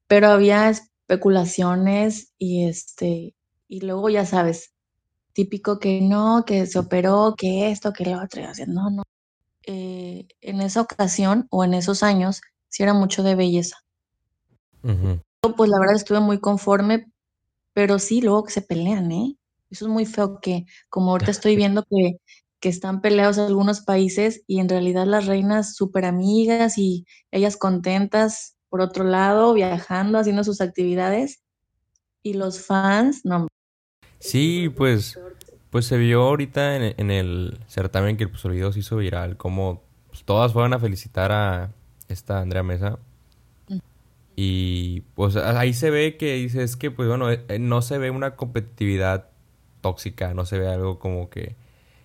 Pero 0.08 0.28
había 0.28 0.70
especulaciones 0.70 2.32
y 2.38 2.66
este, 2.66 3.35
y 3.68 3.80
luego 3.82 4.11
ya 4.11 4.26
sabes, 4.26 4.73
típico 5.35 5.78
que 5.80 6.00
no, 6.02 6.44
que 6.47 6.66
se 6.66 6.78
operó, 6.78 7.35
que 7.38 7.70
esto, 7.70 7.92
que 7.92 8.04
lo 8.06 8.23
otro, 8.23 8.42
y 8.42 8.47
no, 8.68 8.90
no. 8.90 9.02
Eh, 9.66 10.28
en 10.40 10.61
esa 10.62 10.80
ocasión 10.82 11.47
o 11.50 11.64
en 11.64 11.75
esos 11.75 12.02
años, 12.02 12.40
sí 12.68 12.82
era 12.85 12.94
mucho 12.94 13.23
de 13.23 13.35
belleza. 13.37 13.76
Uh 14.82 14.88
-huh. 14.90 15.23
Pues 15.56 15.70
la 15.70 15.78
verdad 15.80 15.97
estuve 15.97 16.20
muy 16.20 16.40
conforme, 16.40 17.06
pero 17.78 18.00
sí, 18.00 18.20
luego 18.20 18.42
que 18.42 18.50
se 18.50 18.62
pelean, 18.62 19.12
¿eh? 19.12 19.37
Eso 19.70 19.85
es 19.85 19.88
muy 19.88 20.04
feo 20.04 20.40
que, 20.40 20.66
como 20.88 21.12
ahorita 21.12 21.30
estoy 21.30 21.54
viendo 21.56 21.85
que, 21.88 22.16
que 22.58 22.68
están 22.68 23.00
peleados 23.00 23.38
algunos 23.38 23.82
países 23.82 24.42
y 24.49 24.58
en 24.58 24.68
realidad 24.68 25.06
las 25.06 25.26
reinas 25.26 25.76
súper 25.76 26.04
amigas 26.04 26.76
y 26.76 27.06
ellas 27.30 27.56
contentas 27.56 28.56
por 28.68 28.80
otro 28.80 29.04
lado, 29.04 29.54
viajando, 29.54 30.18
haciendo 30.18 30.42
sus 30.42 30.61
actividades 30.61 31.44
y 32.20 32.32
los 32.32 32.66
fans, 32.66 33.20
no. 33.23 33.47
Sí, 34.18 34.68
pues, 34.76 35.16
pues 35.70 35.87
se 35.87 35.99
vio 35.99 36.23
ahorita 36.23 36.75
en, 36.75 36.94
en 36.97 37.12
el 37.12 37.61
certamen 37.68 38.16
que 38.16 38.25
el 38.25 38.50
video 38.50 38.73
se 38.73 38.80
hizo 38.80 38.97
viral, 38.97 39.37
como 39.37 39.85
pues, 40.08 40.25
todas 40.25 40.52
fueron 40.52 40.75
a 40.75 40.80
felicitar 40.80 41.30
a 41.30 41.73
esta 42.08 42.40
Andrea 42.40 42.64
Mesa. 42.64 42.99
Y 44.40 45.00
pues 45.16 45.35
ahí 45.35 45.75
se 45.75 45.90
ve 45.90 46.16
que 46.16 46.35
dices 46.35 46.76
que, 46.76 46.92
pues 46.92 47.09
bueno, 47.09 47.26
no 47.59 47.83
se 47.83 47.99
ve 47.99 48.12
una 48.12 48.37
competitividad 48.37 49.30
tóxica, 49.80 50.33
no 50.33 50.47
se 50.47 50.61
ve 50.61 50.68
algo 50.68 51.00
como 51.00 51.28
que, 51.28 51.57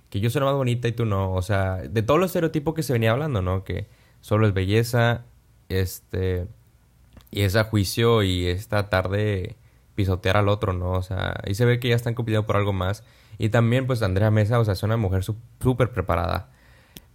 que 0.09 0.19
yo 0.19 0.31
soy 0.31 0.39
la 0.39 0.47
más 0.47 0.55
bonita 0.55 0.87
y 0.87 0.93
tú 0.93 1.05
no. 1.05 1.31
O 1.33 1.43
sea, 1.43 1.75
de 1.75 2.01
todos 2.01 2.19
los 2.19 2.31
estereotipos 2.31 2.73
que 2.73 2.81
se 2.81 2.91
venía 2.91 3.11
hablando, 3.11 3.43
¿no? 3.43 3.63
Que 3.63 3.85
solo 4.21 4.47
es 4.47 4.53
belleza, 4.55 5.25
este, 5.69 6.47
y 7.29 7.41
es 7.41 7.55
a 7.55 7.65
juicio 7.65 8.23
y 8.23 8.47
esta 8.47 8.89
tarde 8.89 9.55
pisotear 9.93 10.37
al 10.37 10.49
otro, 10.49 10.73
¿no? 10.73 10.93
O 10.93 11.03
sea, 11.03 11.35
ahí 11.45 11.53
se 11.53 11.65
ve 11.65 11.79
que 11.79 11.89
ya 11.89 11.95
están 11.95 12.15
compitiendo 12.15 12.47
por 12.47 12.57
algo 12.57 12.73
más. 12.73 13.03
Y 13.37 13.49
también, 13.49 13.85
pues, 13.85 14.01
Andrea 14.01 14.31
Mesa, 14.31 14.59
o 14.59 14.65
sea, 14.65 14.73
es 14.73 14.81
una 14.81 14.97
mujer 14.97 15.23
súper 15.23 15.91
preparada. 15.91 16.49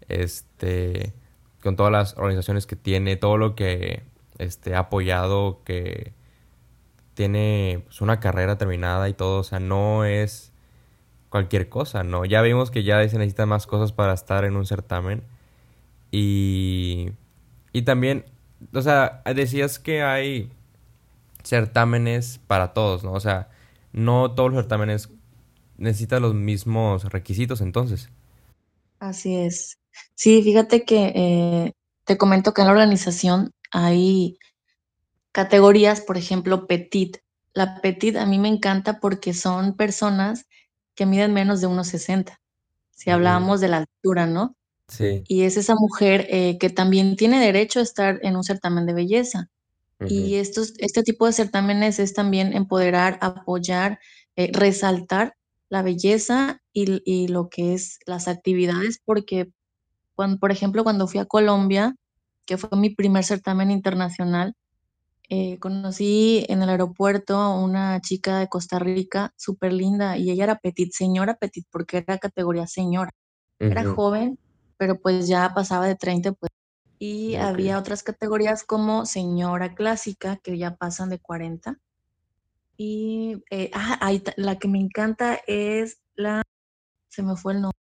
Este, 0.09 1.13
con 1.61 1.75
todas 1.75 1.91
las 1.91 2.17
organizaciones 2.17 2.67
que 2.67 2.77
tiene, 2.77 3.17
todo 3.17 3.37
lo 3.37 3.57
que 3.57 4.05
este, 4.39 4.75
apoyado, 4.75 5.63
que 5.65 6.13
tiene 7.15 7.83
pues, 7.87 8.01
una 8.01 8.21
carrera 8.21 8.59
terminada 8.59 9.09
y 9.09 9.15
todo, 9.15 9.41
o 9.41 9.45
sea, 9.45 9.61
no 9.61 10.05
es 10.05 10.53
cualquier 11.29 11.69
cosa, 11.69 12.05
¿no? 12.05 12.25
Ya 12.25 12.43
vimos 12.43 12.71
que 12.71 12.85
ya 12.85 13.07
se 13.09 13.19
necesitan 13.19 13.49
más 13.49 13.67
cosas 13.67 13.93
para 13.93 14.15
estar 14.15 14.45
en 14.45 14.57
un 14.57 14.67
certamen 14.67 15.23
y, 16.11 17.11
y 17.73 17.83
también, 17.83 18.25
o 18.73 18.83
sea, 18.83 19.23
decías 19.35 19.79
que 19.79 20.03
hay 20.03 20.51
certámenes 21.43 22.41
para 22.47 22.73
todos, 22.73 23.05
¿no? 23.05 23.13
O 23.13 23.21
sea, 23.21 23.49
no 23.93 24.33
todos 24.33 24.53
los 24.53 24.61
certámenes 24.63 25.11
necesitan 25.77 26.23
los 26.23 26.35
mismos 26.35 27.05
requisitos 27.05 27.61
entonces. 27.61 28.11
Así 29.01 29.37
es. 29.37 29.79
Sí, 30.15 30.43
fíjate 30.43 30.85
que 30.85 31.13
eh, 31.15 31.73
te 32.05 32.17
comento 32.19 32.53
que 32.53 32.63
en 32.63 32.67
la 32.67 32.73
organización 32.73 33.51
hay 33.71 34.39
categorías, 35.33 36.01
por 36.01 36.17
ejemplo, 36.17 36.67
petit. 36.67 37.19
La 37.53 37.81
petit 37.81 38.17
a 38.17 38.27
mí 38.27 38.39
me 38.39 38.49
encanta 38.49 39.01
porque 39.01 39.35
son 39.35 39.77
personas 39.77 40.47
que 40.95 41.07
miden 41.07 41.33
menos 41.33 41.61
de 41.61 41.69
1,60. 41.69 42.39
Si 42.91 43.11
hablábamos 43.11 43.61
de 43.61 43.69
la 43.69 43.77
altura, 43.79 44.27
¿no? 44.27 44.57
Sí. 44.89 45.23
Y 45.29 45.43
es 45.43 45.57
esa 45.57 45.75
mujer 45.75 46.27
eh, 46.31 46.59
que 46.59 46.71
también 46.71 47.15
tiene 47.17 47.39
derecho 47.41 47.79
a 47.79 47.83
estar 47.83 48.19
en 48.23 48.37
un 48.37 48.43
certamen 48.43 48.87
de 48.87 48.95
belleza. 48.95 49.51
Y 50.07 50.37
estos, 50.37 50.75
este 50.79 51.03
tipo 51.03 51.27
de 51.27 51.33
certámenes 51.33 51.99
es 51.99 52.15
también 52.15 52.53
empoderar, 52.53 53.19
apoyar, 53.21 53.99
eh, 54.37 54.51
resaltar 54.53 55.35
la 55.69 55.83
belleza 55.83 56.63
y, 56.73 57.03
y, 57.05 57.27
lo 57.27 57.49
que 57.49 57.75
es 57.75 57.99
las 58.07 58.29
actividades, 58.29 59.01
porque, 59.05 59.51
cuando, 60.15 60.39
por 60.39 60.53
ejemplo, 60.53 60.85
cuando 60.85 61.09
fui 61.09 61.19
a 61.19 61.27
Colombia, 61.27 61.97
que 62.49 62.57
fue 62.57 62.71
mi 62.79 62.89
primer 62.89 63.25
certamen 63.25 63.71
internacional, 63.71 64.55
eh, 65.29 65.59
conocí 65.59 66.47
en 66.49 66.63
el 66.63 66.71
aeropuerto 66.71 67.37
a 67.37 67.55
una 67.63 68.01
chica 68.01 68.39
de 68.39 68.49
Costa 68.49 68.79
Rica 68.79 69.35
súper 69.37 69.75
linda 69.75 70.17
y 70.17 70.31
ella 70.31 70.45
era 70.45 70.59
petit, 70.59 70.91
señora 70.95 71.35
petit, 71.35 71.67
porque 71.71 71.99
era 71.99 72.17
categoría 72.17 72.67
señora. 72.67 73.11
Era 73.59 73.85
joven, 73.85 74.39
pero 74.79 74.99
pues 74.99 75.29
ya 75.29 75.53
pasaba 75.55 75.87
de 75.87 75.97
30, 75.97 76.33
pues. 76.33 76.51
Y 76.99 77.35
había 77.35 77.79
otras 77.79 78.03
categorías 78.03 78.65
como 78.65 79.05
señora 79.05 79.75
clásica, 79.75 80.39
que 80.43 80.57
ya 80.57 80.77
pasan 80.77 81.11
de 81.11 81.19
40. 81.19 81.79
Y 82.79 83.43
eh, 83.51 83.71
ah, 83.75 84.11
la 84.37 84.59
que 84.59 84.69
me 84.69 84.81
encanta 84.81 85.39
es 85.47 85.99
la, 86.15 86.43
se 87.09 87.23
me 87.23 87.37
fue 87.37 87.53
el 87.55 87.61
nombre, 87.63 87.79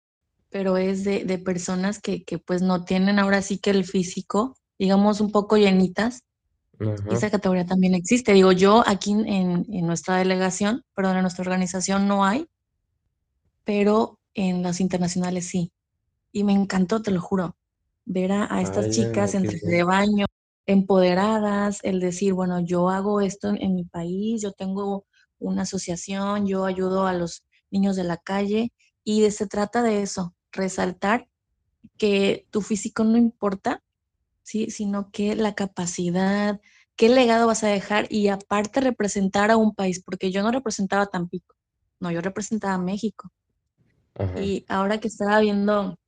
pero 0.50 0.76
es 0.76 1.04
de, 1.04 1.24
de 1.24 1.38
personas 1.38 2.00
que, 2.00 2.24
que 2.24 2.38
pues 2.38 2.62
no 2.62 2.84
tienen 2.84 3.18
ahora 3.18 3.42
sí 3.42 3.58
que 3.58 3.70
el 3.70 3.84
físico, 3.84 4.56
digamos 4.78 5.20
un 5.20 5.32
poco 5.32 5.56
llenitas, 5.56 6.24
esa 7.10 7.30
categoría 7.30 7.66
también 7.66 7.94
existe. 7.94 8.32
Digo, 8.32 8.52
yo 8.52 8.82
aquí 8.86 9.12
en, 9.12 9.66
nuestra 9.86 10.16
delegación, 10.16 10.82
perdón, 10.94 11.16
en 11.16 11.22
nuestra 11.22 11.42
organización 11.42 12.08
no 12.08 12.24
hay, 12.24 12.46
pero 13.64 14.18
en 14.34 14.62
las 14.62 14.80
internacionales 14.80 15.46
sí. 15.46 15.72
Y 16.32 16.44
me 16.44 16.52
encantó, 16.52 17.02
te 17.02 17.10
lo 17.10 17.20
juro, 17.20 17.56
ver 18.06 18.32
a, 18.32 18.62
estas 18.62 18.90
chicas 18.90 19.34
en 19.34 19.42
traje 19.42 19.66
de 19.66 19.82
baño, 19.82 20.26
empoderadas, 20.66 21.80
el 21.82 22.00
decir, 22.00 22.32
bueno, 22.32 22.60
yo 22.60 22.88
hago 22.88 23.20
esto 23.20 23.48
en, 23.48 23.74
mi 23.74 23.84
país, 23.84 24.40
yo 24.40 24.52
tengo 24.52 25.04
una 25.38 25.62
asociación, 25.62 26.46
yo 26.46 26.64
ayudo 26.64 27.06
a 27.06 27.12
los 27.12 27.44
niños 27.70 27.96
de 27.96 28.04
la 28.04 28.16
calle 28.16 28.72
y 29.04 29.30
se 29.30 29.46
trata 29.46 29.82
de 29.82 30.02
eso, 30.02 30.34
resaltar 30.52 31.28
que 31.96 32.46
tu 32.50 32.62
físico 32.62 33.04
no 33.04 33.16
importa, 33.16 33.82
¿sí? 34.42 34.70
sino 34.70 35.10
que 35.10 35.36
la 35.36 35.54
capacidad, 35.54 36.60
qué 36.96 37.08
legado 37.08 37.46
vas 37.46 37.64
a 37.64 37.68
dejar 37.68 38.06
y 38.10 38.28
aparte 38.28 38.80
representar 38.80 39.50
a 39.50 39.56
un 39.56 39.74
país, 39.74 40.02
porque 40.02 40.30
yo 40.30 40.42
no 40.42 40.50
representaba 40.50 41.06
Tampico, 41.06 41.54
no, 41.98 42.10
yo 42.10 42.20
representaba 42.20 42.74
a 42.74 42.78
México. 42.78 43.30
Y 44.36 44.66
ahora 44.68 44.98
que 44.98 45.08
estaba 45.08 45.40
viendo 45.40 45.98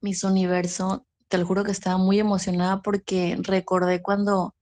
Miss 0.00 0.24
Universo, 0.24 1.06
te 1.28 1.38
lo 1.38 1.46
juro 1.46 1.62
que 1.62 1.70
estaba 1.70 1.96
muy 1.96 2.18
emocionada 2.18 2.82
porque 2.82 3.36
recordé 3.40 4.02
cuando, 4.02 4.54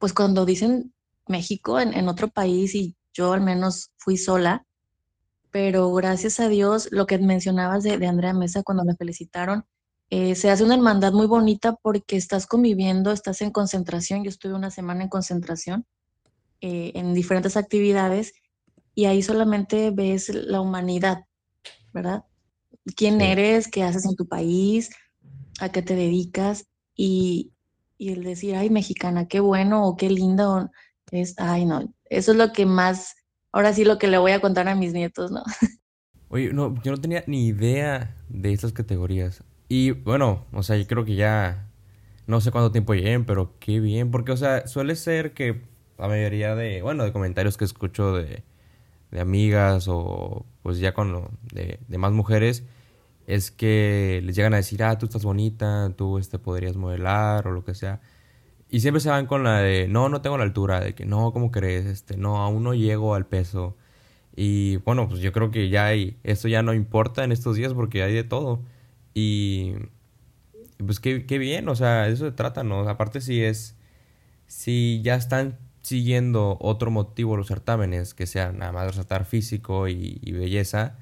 pues 0.00 0.12
cuando 0.12 0.44
dicen 0.44 0.92
México 1.28 1.78
en, 1.78 1.94
en 1.94 2.08
otro 2.08 2.28
país 2.28 2.74
y 2.74 2.96
yo 3.12 3.32
al 3.32 3.40
menos 3.40 3.92
fui 3.98 4.16
sola, 4.16 4.66
pero 5.52 5.92
gracias 5.92 6.40
a 6.40 6.48
Dios, 6.48 6.88
lo 6.90 7.06
que 7.06 7.18
mencionabas 7.18 7.84
de, 7.84 7.98
de 7.98 8.06
Andrea 8.08 8.32
Mesa 8.32 8.64
cuando 8.64 8.84
me 8.84 8.96
felicitaron, 8.96 9.64
eh, 10.10 10.34
se 10.34 10.50
hace 10.50 10.64
una 10.64 10.74
hermandad 10.74 11.12
muy 11.12 11.26
bonita 11.26 11.76
porque 11.80 12.16
estás 12.16 12.46
conviviendo, 12.46 13.12
estás 13.12 13.40
en 13.40 13.50
concentración. 13.50 14.24
Yo 14.24 14.30
estuve 14.30 14.54
una 14.54 14.70
semana 14.70 15.04
en 15.04 15.08
concentración 15.08 15.86
eh, 16.60 16.92
en 16.94 17.14
diferentes 17.14 17.56
actividades 17.56 18.34
y 18.94 19.04
ahí 19.06 19.22
solamente 19.22 19.90
ves 19.90 20.28
la 20.28 20.60
humanidad, 20.60 21.24
¿verdad? 21.92 22.24
¿Quién 22.96 23.20
eres? 23.20 23.68
¿Qué 23.68 23.84
haces 23.84 24.04
en 24.04 24.16
tu 24.16 24.26
país? 24.26 24.90
¿A 25.60 25.70
qué 25.70 25.82
te 25.82 25.94
dedicas? 25.94 26.66
Y, 26.94 27.52
y 27.96 28.10
el 28.10 28.24
decir, 28.24 28.56
ay, 28.56 28.68
mexicana, 28.68 29.28
qué 29.28 29.40
bueno 29.40 29.86
o 29.86 29.96
qué 29.96 30.10
lindo 30.10 30.70
es, 31.10 31.34
ay, 31.38 31.64
no, 31.64 31.94
eso 32.04 32.32
es 32.32 32.38
lo 32.38 32.52
que 32.52 32.66
más, 32.66 33.14
ahora 33.52 33.72
sí 33.72 33.84
lo 33.84 33.98
que 33.98 34.08
le 34.08 34.18
voy 34.18 34.32
a 34.32 34.40
contar 34.40 34.68
a 34.68 34.74
mis 34.74 34.92
nietos, 34.92 35.30
¿no? 35.30 35.42
Oye, 36.28 36.52
no, 36.52 36.74
yo 36.82 36.92
no 36.92 36.98
tenía 36.98 37.22
ni 37.26 37.46
idea 37.46 38.16
de 38.28 38.52
estas 38.52 38.72
categorías. 38.72 39.44
Y 39.68 39.90
bueno, 39.90 40.46
o 40.52 40.62
sea, 40.62 40.76
yo 40.76 40.86
creo 40.86 41.04
que 41.04 41.14
ya 41.14 41.68
no 42.26 42.40
sé 42.40 42.50
cuánto 42.50 42.72
tiempo 42.72 42.94
lleguen, 42.94 43.24
pero 43.24 43.58
qué 43.58 43.80
bien, 43.80 44.10
porque 44.10 44.32
o 44.32 44.36
sea, 44.36 44.66
suele 44.66 44.96
ser 44.96 45.34
que 45.34 45.62
la 45.98 46.08
mayoría 46.08 46.54
de, 46.54 46.82
bueno, 46.82 47.04
de 47.04 47.12
comentarios 47.12 47.56
que 47.56 47.64
escucho 47.64 48.14
de, 48.14 48.44
de 49.10 49.20
amigas 49.20 49.86
o 49.88 50.46
pues 50.62 50.78
ya 50.78 50.94
con 50.94 51.12
lo 51.12 51.30
de, 51.52 51.78
de, 51.88 51.98
más 51.98 52.12
mujeres 52.12 52.64
es 53.26 53.50
que 53.50 54.20
les 54.24 54.34
llegan 54.36 54.54
a 54.54 54.56
decir, 54.58 54.82
ah, 54.82 54.98
tú 54.98 55.06
estás 55.06 55.24
bonita, 55.24 55.92
tú 55.96 56.18
este, 56.18 56.38
podrías 56.38 56.76
modelar 56.76 57.46
o 57.46 57.52
lo 57.52 57.64
que 57.64 57.74
sea. 57.74 58.00
Y 58.72 58.80
siempre 58.80 59.00
se 59.00 59.10
van 59.10 59.26
con 59.26 59.44
la 59.44 59.58
de, 59.58 59.86
no, 59.86 60.08
no 60.08 60.22
tengo 60.22 60.38
la 60.38 60.44
altura, 60.44 60.80
de 60.80 60.94
que 60.94 61.04
no, 61.04 61.30
¿cómo 61.34 61.50
crees? 61.50 61.84
Este, 61.84 62.16
no, 62.16 62.38
aún 62.38 62.62
no 62.62 62.72
llego 62.72 63.14
al 63.14 63.26
peso. 63.26 63.76
Y 64.34 64.76
bueno, 64.78 65.10
pues 65.10 65.20
yo 65.20 65.30
creo 65.30 65.50
que 65.50 65.68
ya 65.68 65.84
hay, 65.84 66.18
esto 66.24 66.48
ya 66.48 66.62
no 66.62 66.72
importa 66.72 67.22
en 67.22 67.32
estos 67.32 67.56
días 67.56 67.74
porque 67.74 68.02
hay 68.02 68.14
de 68.14 68.24
todo. 68.24 68.62
Y 69.12 69.74
pues 70.78 71.00
qué, 71.00 71.18
bien, 71.38 71.68
o 71.68 71.76
sea, 71.76 72.08
eso 72.08 72.24
se 72.24 72.32
trata, 72.32 72.64
¿no? 72.64 72.88
Aparte 72.88 73.20
si 73.20 73.44
es, 73.44 73.76
si 74.46 75.02
ya 75.04 75.16
están 75.16 75.58
siguiendo 75.82 76.56
otro 76.58 76.90
motivo 76.90 77.36
los 77.36 77.48
certámenes, 77.48 78.14
que 78.14 78.26
sean 78.26 78.56
nada 78.58 78.72
más 78.72 78.86
resaltar 78.86 79.26
físico 79.26 79.86
y, 79.86 80.18
belleza, 80.32 80.96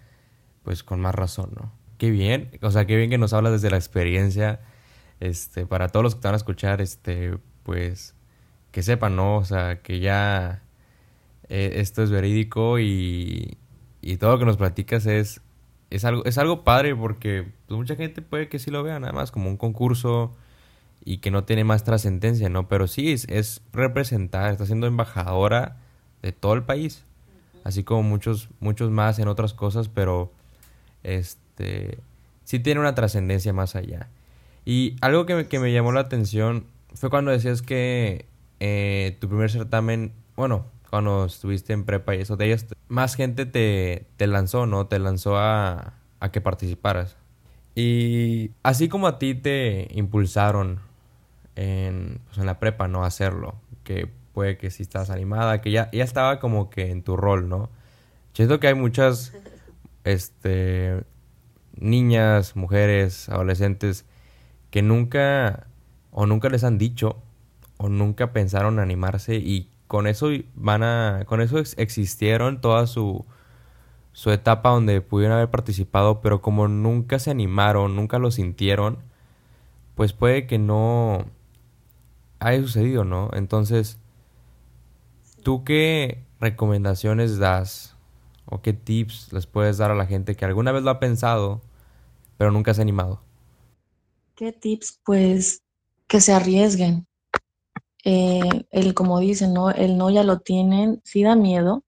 pues 0.64 0.82
con 0.82 1.00
más 1.00 1.14
razón, 1.14 1.52
¿no? 1.54 1.72
Qué 1.98 2.10
bien, 2.10 2.50
o 2.62 2.70
sea, 2.72 2.84
qué 2.86 2.96
bien 2.96 3.10
que 3.10 3.18
nos 3.18 3.32
hablas 3.32 3.52
desde 3.52 3.70
la 3.70 3.76
experiencia, 3.76 4.60
este, 5.20 5.66
para 5.66 5.88
todos 5.88 6.02
los 6.02 6.14
que 6.16 6.22
te 6.22 6.28
van 6.28 6.34
a 6.34 6.38
escuchar, 6.38 6.80
este, 6.80 7.38
pues, 7.70 8.16
que 8.72 8.82
sepan, 8.82 9.14
¿no? 9.14 9.36
O 9.36 9.44
sea, 9.44 9.80
que 9.80 10.00
ya 10.00 10.60
eh, 11.48 11.74
esto 11.76 12.02
es 12.02 12.10
verídico 12.10 12.80
y, 12.80 13.56
y 14.02 14.16
todo 14.16 14.32
lo 14.32 14.38
que 14.40 14.44
nos 14.44 14.56
platicas 14.56 15.06
es 15.06 15.40
es 15.90 16.04
algo, 16.04 16.24
es 16.24 16.36
algo 16.36 16.64
padre 16.64 16.96
porque 16.96 17.46
pues, 17.68 17.78
mucha 17.78 17.94
gente 17.94 18.22
puede 18.22 18.48
que 18.48 18.58
sí 18.58 18.72
lo 18.72 18.82
vea 18.82 18.98
nada 18.98 19.12
más 19.12 19.30
como 19.30 19.48
un 19.48 19.56
concurso 19.56 20.32
y 21.04 21.18
que 21.18 21.30
no 21.30 21.44
tiene 21.44 21.62
más 21.62 21.84
trascendencia, 21.84 22.48
¿no? 22.48 22.66
Pero 22.66 22.88
sí, 22.88 23.12
es, 23.12 23.24
es, 23.28 23.62
representar, 23.72 24.50
está 24.50 24.66
siendo 24.66 24.88
embajadora 24.88 25.76
de 26.22 26.32
todo 26.32 26.54
el 26.54 26.64
país, 26.64 27.04
así 27.62 27.84
como 27.84 28.02
muchos, 28.02 28.48
muchos 28.58 28.90
más 28.90 29.20
en 29.20 29.28
otras 29.28 29.54
cosas, 29.54 29.88
pero 29.88 30.32
este 31.04 31.98
sí 32.42 32.58
tiene 32.58 32.80
una 32.80 32.96
trascendencia 32.96 33.52
más 33.52 33.76
allá. 33.76 34.08
Y 34.64 34.96
algo 35.02 35.24
que 35.24 35.36
me, 35.36 35.46
que 35.46 35.60
me 35.60 35.72
llamó 35.72 35.92
la 35.92 36.00
atención 36.00 36.66
fue 36.94 37.10
cuando 37.10 37.30
decías 37.30 37.62
que 37.62 38.26
eh, 38.60 39.16
tu 39.20 39.28
primer 39.28 39.50
certamen, 39.50 40.12
bueno, 40.36 40.66
cuando 40.90 41.24
estuviste 41.26 41.72
en 41.72 41.84
prepa 41.84 42.14
y 42.14 42.20
eso, 42.20 42.36
de 42.36 42.46
ellas, 42.46 42.66
más 42.88 43.14
gente 43.14 43.46
te, 43.46 44.06
te 44.16 44.26
lanzó, 44.26 44.66
¿no? 44.66 44.86
Te 44.86 44.98
lanzó 44.98 45.38
a, 45.38 45.94
a 46.18 46.30
que 46.30 46.40
participaras. 46.40 47.16
Y 47.74 48.50
así 48.62 48.88
como 48.88 49.06
a 49.06 49.18
ti 49.18 49.34
te 49.34 49.88
impulsaron 49.92 50.80
en, 51.56 52.20
pues 52.26 52.38
en 52.38 52.46
la 52.46 52.58
prepa, 52.58 52.88
¿no? 52.88 53.04
A 53.04 53.06
hacerlo. 53.06 53.54
Que 53.84 54.08
puede 54.32 54.58
que 54.58 54.70
si 54.70 54.82
estás 54.82 55.10
animada, 55.10 55.60
que 55.60 55.70
ya, 55.70 55.90
ya 55.92 56.04
estaba 56.04 56.40
como 56.40 56.70
que 56.70 56.90
en 56.90 57.02
tu 57.02 57.16
rol, 57.16 57.48
¿no? 57.48 57.70
Siento 58.32 58.60
que 58.60 58.68
hay 58.68 58.74
muchas 58.74 59.32
este, 60.04 61.04
niñas, 61.76 62.56
mujeres, 62.56 63.28
adolescentes 63.28 64.04
que 64.70 64.82
nunca 64.82 65.66
o 66.10 66.26
nunca 66.26 66.48
les 66.48 66.64
han 66.64 66.78
dicho 66.78 67.16
o 67.78 67.88
nunca 67.88 68.32
pensaron 68.32 68.78
animarse 68.78 69.36
y 69.36 69.70
con 69.86 70.06
eso 70.06 70.28
van 70.54 70.82
a, 70.82 71.24
con 71.26 71.40
eso 71.40 71.58
existieron 71.58 72.60
toda 72.60 72.86
su, 72.86 73.24
su 74.12 74.30
etapa 74.30 74.70
donde 74.70 75.00
pudieron 75.00 75.36
haber 75.36 75.50
participado, 75.50 76.20
pero 76.20 76.42
como 76.42 76.68
nunca 76.68 77.18
se 77.18 77.30
animaron, 77.30 77.96
nunca 77.96 78.18
lo 78.18 78.30
sintieron, 78.30 78.98
pues 79.94 80.12
puede 80.12 80.46
que 80.46 80.58
no 80.58 81.26
haya 82.38 82.60
sucedido, 82.62 83.04
¿no? 83.04 83.30
Entonces, 83.32 83.98
¿tú 85.42 85.64
qué 85.64 86.24
recomendaciones 86.40 87.38
das 87.38 87.96
o 88.46 88.62
qué 88.62 88.72
tips 88.72 89.32
les 89.32 89.46
puedes 89.46 89.78
dar 89.78 89.90
a 89.90 89.94
la 89.94 90.06
gente 90.06 90.36
que 90.36 90.44
alguna 90.44 90.72
vez 90.72 90.82
lo 90.82 90.90
ha 90.90 91.00
pensado, 91.00 91.60
pero 92.38 92.50
nunca 92.50 92.74
se 92.74 92.80
ha 92.80 92.82
animado? 92.82 93.20
¿Qué 94.34 94.52
tips? 94.52 95.00
Pues 95.04 95.62
que 96.10 96.20
se 96.20 96.32
arriesguen. 96.32 97.06
Eh, 98.04 98.66
el, 98.72 98.94
como 98.94 99.20
dicen, 99.20 99.54
¿no? 99.54 99.70
El 99.70 99.96
no 99.96 100.10
ya 100.10 100.24
lo 100.24 100.40
tienen, 100.40 101.00
sí 101.04 101.22
da 101.22 101.36
miedo. 101.36 101.84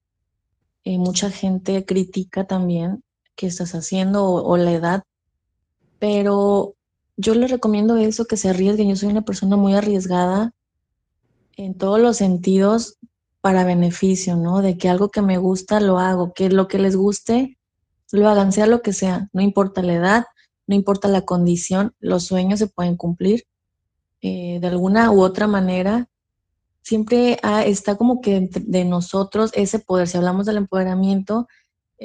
Eh, 0.84 0.96
mucha 0.96 1.28
gente 1.28 1.84
critica 1.84 2.46
también 2.46 3.02
qué 3.34 3.48
estás 3.48 3.74
haciendo 3.74 4.24
o, 4.24 4.56
la 4.56 4.70
edad, 4.72 5.02
pero 5.98 6.76
yo 7.16 7.34
les 7.34 7.50
recomiendo 7.50 7.96
eso, 7.96 8.26
que 8.26 8.36
se 8.36 8.50
arriesguen. 8.50 8.90
Yo 8.90 8.96
soy 8.96 9.08
una 9.08 9.22
persona 9.22 9.56
muy 9.56 9.74
arriesgada 9.74 10.52
en 11.56 11.74
todos 11.74 11.98
los 11.98 12.16
sentidos 12.16 12.98
para 13.40 13.64
beneficio, 13.64 14.36
¿no? 14.36 14.62
De 14.62 14.78
que 14.78 14.88
algo 14.88 15.10
que 15.10 15.22
me 15.22 15.38
gusta 15.38 15.80
lo 15.80 15.98
hago, 15.98 16.32
que 16.32 16.48
lo 16.48 16.68
que 16.68 16.78
les 16.78 16.94
guste 16.94 17.58
lo 18.12 18.28
hagan, 18.28 18.52
sea 18.52 18.66
lo 18.68 18.82
que 18.82 18.92
sea, 18.92 19.28
no 19.32 19.42
importa 19.42 19.82
la 19.82 19.94
edad, 19.94 20.24
no 20.68 20.76
importa 20.76 21.08
la 21.08 21.22
condición, 21.22 21.92
los 21.98 22.24
sueños 22.24 22.60
se 22.60 22.68
pueden 22.68 22.96
cumplir 22.96 23.46
eh, 24.22 24.58
de 24.60 24.66
alguna 24.66 25.10
u 25.10 25.22
otra 25.22 25.46
manera. 25.46 26.08
Siempre 26.82 27.38
está 27.66 27.96
como 27.96 28.20
que 28.20 28.48
de 28.50 28.84
nosotros 28.84 29.50
ese 29.54 29.78
poder, 29.78 30.08
si 30.08 30.16
hablamos 30.16 30.46
del 30.46 30.56
empoderamiento, 30.56 31.46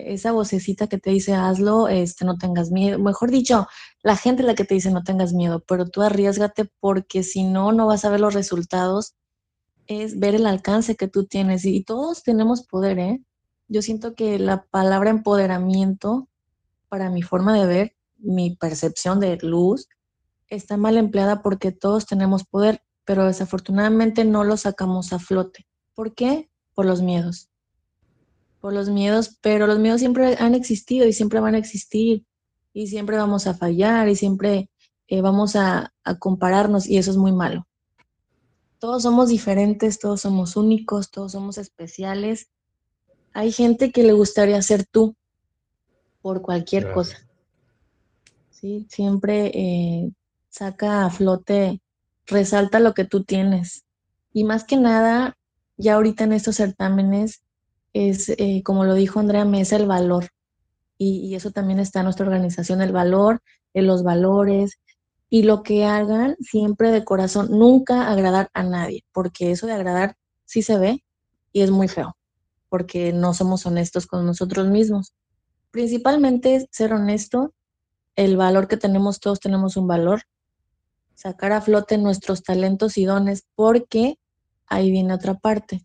esa 0.06 0.32
vocecita 0.32 0.88
que 0.88 0.98
te 0.98 1.10
dice 1.10 1.34
hazlo, 1.34 1.88
este, 1.88 2.26
no 2.26 2.38
tengas 2.38 2.72
miedo, 2.72 3.00
mejor 3.00 3.32
dicho, 3.32 3.68
la 4.04 4.16
gente 4.16 4.44
la 4.44 4.56
que 4.56 4.66
te 4.66 4.76
dice 4.76 4.92
no 4.92 5.04
tengas 5.04 5.34
miedo, 5.34 5.64
pero 5.68 5.90
tú 5.90 6.02
arriesgate 6.02 6.70
porque 6.80 7.24
si 7.24 7.44
no, 7.44 7.72
no 7.72 7.88
vas 7.88 8.06
a 8.06 8.10
ver 8.10 8.20
los 8.20 8.34
resultados, 8.34 9.16
es 9.88 10.20
ver 10.20 10.36
el 10.36 10.46
alcance 10.46 10.96
que 10.96 11.08
tú 11.08 11.26
tienes 11.26 11.66
y 11.66 11.84
todos 11.84 12.24
tenemos 12.24 12.66
poder, 12.68 13.00
¿eh? 13.00 13.22
Yo 13.70 13.82
siento 13.82 14.16
que 14.16 14.40
la 14.40 14.64
palabra 14.66 15.10
empoderamiento, 15.10 16.28
para 16.90 17.10
mi 17.10 17.22
forma 17.22 17.54
de 17.58 17.66
ver, 17.66 17.96
mi 18.18 18.56
percepción 18.56 19.20
de 19.20 19.38
luz, 19.42 19.88
está 20.50 20.78
mal 20.78 20.98
empleada 20.98 21.42
porque 21.42 21.72
todos 21.72 22.06
tenemos 22.06 22.46
poder, 22.46 22.82
pero 23.06 23.26
desafortunadamente 23.26 24.26
no 24.26 24.44
lo 24.44 24.58
sacamos 24.58 25.14
a 25.14 25.20
flote. 25.20 25.68
¿Por 25.94 26.14
qué? 26.14 26.50
Por 26.74 26.86
los 26.86 27.02
miedos 27.02 27.50
por 28.60 28.74
los 28.74 28.90
miedos, 28.90 29.38
pero 29.42 29.68
los 29.68 29.80
miedos 29.80 30.00
siempre 30.00 30.36
han 30.40 30.56
existido 30.56 31.08
y 31.08 31.14
siempre 31.14 31.40
van 31.40 31.56
a 31.56 31.58
existir 31.58 32.26
y 32.74 32.88
siempre 32.88 33.18
vamos 33.18 33.48
a 33.48 33.54
fallar 33.54 34.10
y 34.10 34.16
siempre 34.16 34.70
eh, 35.08 35.22
vamos 35.22 35.56
a, 35.56 35.94
compararnos 36.20 36.88
y 36.88 36.98
eso 36.98 37.12
es 37.12 37.18
muy 37.18 37.32
malo. 37.32 37.68
Todos 38.80 39.04
somos 39.04 39.30
diferentes, 39.30 40.00
todos 40.00 40.22
somos 40.22 40.56
únicos, 40.56 41.12
todos 41.12 41.32
somos 41.32 41.58
especiales. 41.58 42.50
Hay 43.34 43.52
gente 43.52 43.92
que 43.92 44.04
le 44.04 44.14
gustaría 44.14 44.62
ser 44.62 44.86
tú 44.86 45.16
por 46.22 46.42
cualquier 46.42 46.92
cosa. 46.92 47.18
¿Sí? 48.52 48.86
Siempre 48.90 49.52
eh, 49.54 50.12
saca 50.58 51.06
a 51.06 51.10
flote, 51.10 51.82
resalta 52.26 52.80
lo 52.80 52.94
que 52.94 53.06
tú 53.06 53.24
tienes. 53.24 53.86
Y 54.34 54.44
más 54.44 54.64
que 54.64 54.78
nada, 54.78 55.38
ya 55.78 55.96
ahorita 55.96 56.24
en 56.24 56.34
estos 56.34 56.56
certámenes, 56.56 57.44
es, 57.94 58.30
eh, 58.30 58.62
como 58.64 58.86
lo 58.86 58.94
dijo 58.94 59.20
Andrea 59.20 59.46
Mesa, 59.46 59.76
el 59.76 59.88
valor. 59.88 60.30
Y, 60.98 61.36
eso 61.36 61.52
también 61.52 61.80
está 61.80 62.00
en 62.00 62.06
nuestra 62.06 62.26
organización, 62.26 62.82
el 62.82 62.92
valor, 62.92 63.42
en 63.74 63.86
los 63.86 64.04
valores 64.04 64.80
y 65.30 65.44
lo 65.44 65.62
que 65.62 65.86
hagan 65.86 66.36
siempre 66.40 66.92
de 66.92 67.04
corazón, 67.04 67.50
nunca 67.52 68.10
agradar 68.10 68.50
a 68.54 68.64
nadie, 68.64 69.04
porque 69.12 69.52
eso 69.52 69.68
de 69.68 69.74
agradar 69.74 70.16
sí 70.46 70.62
se 70.62 70.78
ve 70.80 71.04
y 71.52 71.62
es 71.62 71.70
muy 71.70 71.88
feo, 71.88 72.16
porque 72.70 73.14
no 73.14 73.34
somos 73.34 73.66
honestos 73.66 74.08
con 74.08 74.26
nosotros 74.26 74.68
mismos. 74.68 75.14
Principalmente 75.70 76.68
ser 76.72 76.94
honesto, 76.94 77.54
el 78.16 78.38
valor 78.38 78.68
que 78.68 78.78
tenemos, 78.78 79.20
todos 79.20 79.40
tenemos 79.40 79.78
un 79.78 79.88
valor, 79.88 80.22
sacar 81.18 81.52
a 81.52 81.62
flote 81.62 81.98
nuestros 81.98 82.44
talentos 82.44 82.96
y 82.98 83.06
dones, 83.06 83.48
porque 83.56 84.20
ahí 84.68 84.92
viene 84.92 85.16
otra 85.16 85.34
parte. 85.34 85.84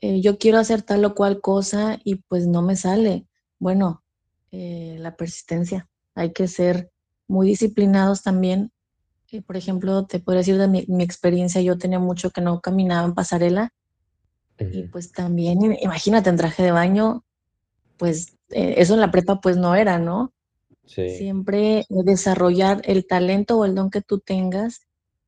Eh, 0.00 0.22
yo 0.22 0.38
quiero 0.38 0.58
hacer 0.58 0.80
tal 0.82 1.04
o 1.04 1.14
cual 1.14 1.42
cosa 1.42 1.98
y 2.02 2.16
pues 2.16 2.46
no 2.46 2.62
me 2.62 2.74
sale. 2.74 3.26
Bueno, 3.58 4.02
eh, 4.50 4.96
la 4.98 5.14
persistencia. 5.14 5.88
Hay 6.14 6.32
que 6.32 6.48
ser 6.48 6.90
muy 7.28 7.46
disciplinados 7.46 8.22
también. 8.22 8.72
Eh, 9.30 9.42
por 9.42 9.58
ejemplo, 9.58 10.06
te 10.06 10.20
puedo 10.20 10.38
decir 10.38 10.56
de 10.56 10.68
mi, 10.68 10.86
experiencia, 11.02 11.60
yo 11.60 11.76
tenía 11.76 11.98
mucho 11.98 12.30
que 12.30 12.40
no 12.40 12.60
caminaba 12.62 13.06
en 13.06 13.14
pasarela 13.14 13.72
y 14.58 14.84
pues 14.84 15.12
también, 15.12 15.60
imagínate, 15.80 16.30
en 16.30 16.36
traje 16.36 16.62
de 16.62 16.70
baño, 16.70 17.24
pues 17.96 18.36
eso 18.50 18.94
en 18.94 19.00
la 19.00 19.10
prepa 19.10 19.40
pues 19.40 19.56
no 19.56 19.74
era, 19.74 19.98
¿no? 19.98 20.32
Sí. 20.84 21.10
Siempre 21.10 21.86
desarrollar 21.88 22.82
el 22.84 23.06
talento 23.06 23.58
o 23.58 23.64
el 23.64 23.74
don 23.74 23.90
que 23.90 24.02
tú 24.02 24.18
tengas 24.18 24.80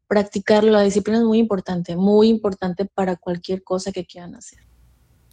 practicarlo, 0.07 0.71
la 0.71 0.83
disciplina 0.83 1.19
es 1.19 1.25
muy 1.25 1.39
importante, 1.39 1.97
muy 1.97 2.29
importante 2.29 2.85
para 2.85 3.17
cualquier 3.17 3.63
cosa 3.63 3.93
que 3.93 4.05
quieran 4.05 4.35
hacer. 4.35 4.61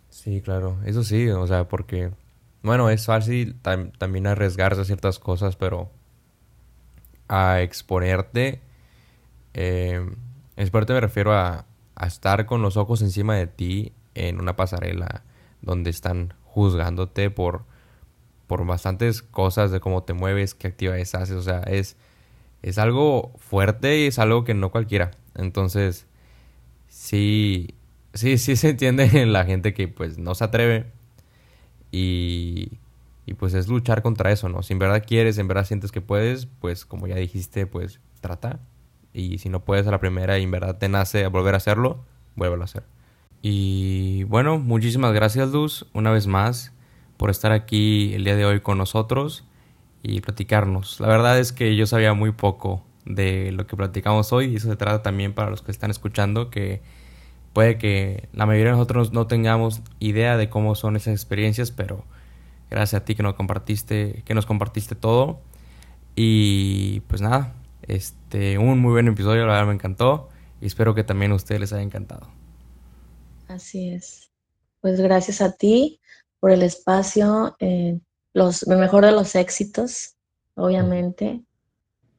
Sí, 0.09 0.41
claro, 0.41 0.79
eso 0.85 1.03
sí, 1.03 1.29
o 1.29 1.45
sea, 1.47 1.67
porque, 1.67 2.11
bueno, 2.63 2.89
es 2.89 3.05
fácil 3.05 3.59
también 3.61 4.27
arriesgarse 4.27 4.81
a 4.81 4.85
ciertas 4.85 5.19
cosas, 5.19 5.55
pero 5.55 5.89
a 7.27 7.61
exponerte, 7.61 8.61
eh, 9.53 10.05
exponerte 10.57 10.93
me 10.93 11.01
refiero 11.01 11.33
a, 11.33 11.65
a 11.95 12.07
estar 12.07 12.45
con 12.45 12.61
los 12.61 12.75
ojos 12.75 13.01
encima 13.01 13.35
de 13.35 13.47
ti 13.47 13.93
en 14.15 14.39
una 14.39 14.55
pasarela 14.55 15.23
donde 15.61 15.89
están 15.89 16.33
juzgándote 16.43 17.29
por, 17.29 17.65
por 18.51 18.65
bastantes 18.65 19.21
cosas 19.21 19.71
de 19.71 19.79
cómo 19.79 20.03
te 20.03 20.11
mueves, 20.11 20.55
qué 20.55 20.67
actividades 20.67 21.15
haces, 21.15 21.37
o 21.37 21.41
sea, 21.41 21.61
es 21.61 21.95
es 22.61 22.77
algo 22.77 23.31
fuerte 23.37 23.99
y 23.99 24.07
es 24.07 24.19
algo 24.19 24.43
que 24.43 24.53
no 24.53 24.71
cualquiera. 24.71 25.11
Entonces, 25.35 26.05
sí, 26.89 27.75
sí, 28.13 28.37
sí 28.37 28.57
se 28.57 28.71
entiende 28.71 29.05
en 29.21 29.31
la 29.31 29.45
gente 29.45 29.73
que 29.73 29.87
pues 29.87 30.17
no 30.17 30.35
se 30.35 30.43
atreve 30.43 30.87
y, 31.93 32.79
y 33.25 33.35
pues 33.35 33.53
es 33.53 33.69
luchar 33.69 34.01
contra 34.01 34.33
eso, 34.33 34.49
¿no? 34.49 34.63
Si 34.63 34.73
en 34.73 34.79
verdad 34.79 35.01
quieres, 35.07 35.37
en 35.37 35.47
verdad 35.47 35.65
sientes 35.65 35.93
que 35.93 36.01
puedes, 36.01 36.45
pues 36.45 36.85
como 36.85 37.07
ya 37.07 37.15
dijiste, 37.15 37.67
pues 37.67 38.01
trata. 38.19 38.59
Y 39.13 39.37
si 39.37 39.47
no 39.47 39.61
puedes 39.63 39.87
a 39.87 39.91
la 39.91 40.01
primera 40.01 40.39
y 40.39 40.43
en 40.43 40.51
verdad 40.51 40.77
te 40.77 40.89
nace 40.89 41.23
a 41.23 41.29
volver 41.29 41.53
a 41.53 41.57
hacerlo, 41.57 42.03
vuélvelo 42.35 42.63
a 42.63 42.65
hacer. 42.65 42.83
Y 43.41 44.25
bueno, 44.25 44.59
muchísimas 44.59 45.13
gracias 45.13 45.51
Luz, 45.51 45.87
una 45.93 46.11
vez 46.11 46.27
más, 46.27 46.73
por 47.21 47.29
estar 47.29 47.51
aquí 47.51 48.15
el 48.15 48.23
día 48.23 48.35
de 48.35 48.45
hoy 48.45 48.61
con 48.61 48.79
nosotros 48.79 49.43
y 50.01 50.21
platicarnos. 50.21 50.99
La 50.99 51.07
verdad 51.07 51.37
es 51.37 51.51
que 51.51 51.75
yo 51.75 51.85
sabía 51.85 52.15
muy 52.15 52.31
poco 52.31 52.83
de 53.05 53.51
lo 53.51 53.67
que 53.67 53.75
platicamos 53.75 54.33
hoy 54.33 54.47
y 54.47 54.55
eso 54.55 54.67
se 54.67 54.75
trata 54.75 55.03
también 55.03 55.31
para 55.35 55.51
los 55.51 55.61
que 55.61 55.69
están 55.69 55.91
escuchando 55.91 56.49
que 56.49 56.81
puede 57.53 57.77
que 57.77 58.27
la 58.33 58.47
mayoría 58.47 58.71
de 58.71 58.77
nosotros 58.77 59.13
no 59.13 59.27
tengamos 59.27 59.83
idea 59.99 60.35
de 60.35 60.49
cómo 60.49 60.73
son 60.73 60.95
esas 60.95 61.13
experiencias, 61.13 61.69
pero 61.69 62.05
gracias 62.71 63.03
a 63.03 63.05
ti 63.05 63.13
que 63.13 63.21
nos 63.21 63.35
compartiste, 63.35 64.23
que 64.25 64.33
nos 64.33 64.47
compartiste 64.47 64.95
todo. 64.95 65.41
Y 66.15 67.01
pues 67.01 67.21
nada, 67.21 67.53
este 67.83 68.57
un 68.57 68.79
muy 68.79 68.93
buen 68.93 69.07
episodio, 69.07 69.45
la 69.45 69.53
verdad 69.53 69.67
me 69.67 69.75
encantó 69.75 70.29
y 70.59 70.65
espero 70.65 70.95
que 70.95 71.03
también 71.03 71.33
a 71.33 71.35
ustedes 71.35 71.61
les 71.61 71.71
haya 71.71 71.83
encantado. 71.83 72.27
Así 73.47 73.89
es. 73.89 74.31
Pues 74.79 74.99
gracias 74.99 75.39
a 75.41 75.51
ti 75.51 76.00
por 76.41 76.51
el 76.51 76.63
espacio. 76.63 77.55
Eh, 77.59 78.01
los, 78.33 78.67
mejor 78.67 79.05
de 79.05 79.13
los 79.13 79.35
éxitos, 79.35 80.17
obviamente, 80.55 81.45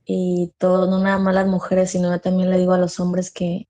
y 0.07 0.53
todo, 0.57 0.91
no 0.91 0.99
nada 0.99 1.19
más 1.19 1.35
las 1.35 1.47
mujeres, 1.47 1.91
sino 1.91 2.19
también 2.21 2.49
le 2.49 2.59
digo 2.59 2.73
a 2.73 2.79
los 2.79 2.99
hombres 3.01 3.31
que, 3.31 3.69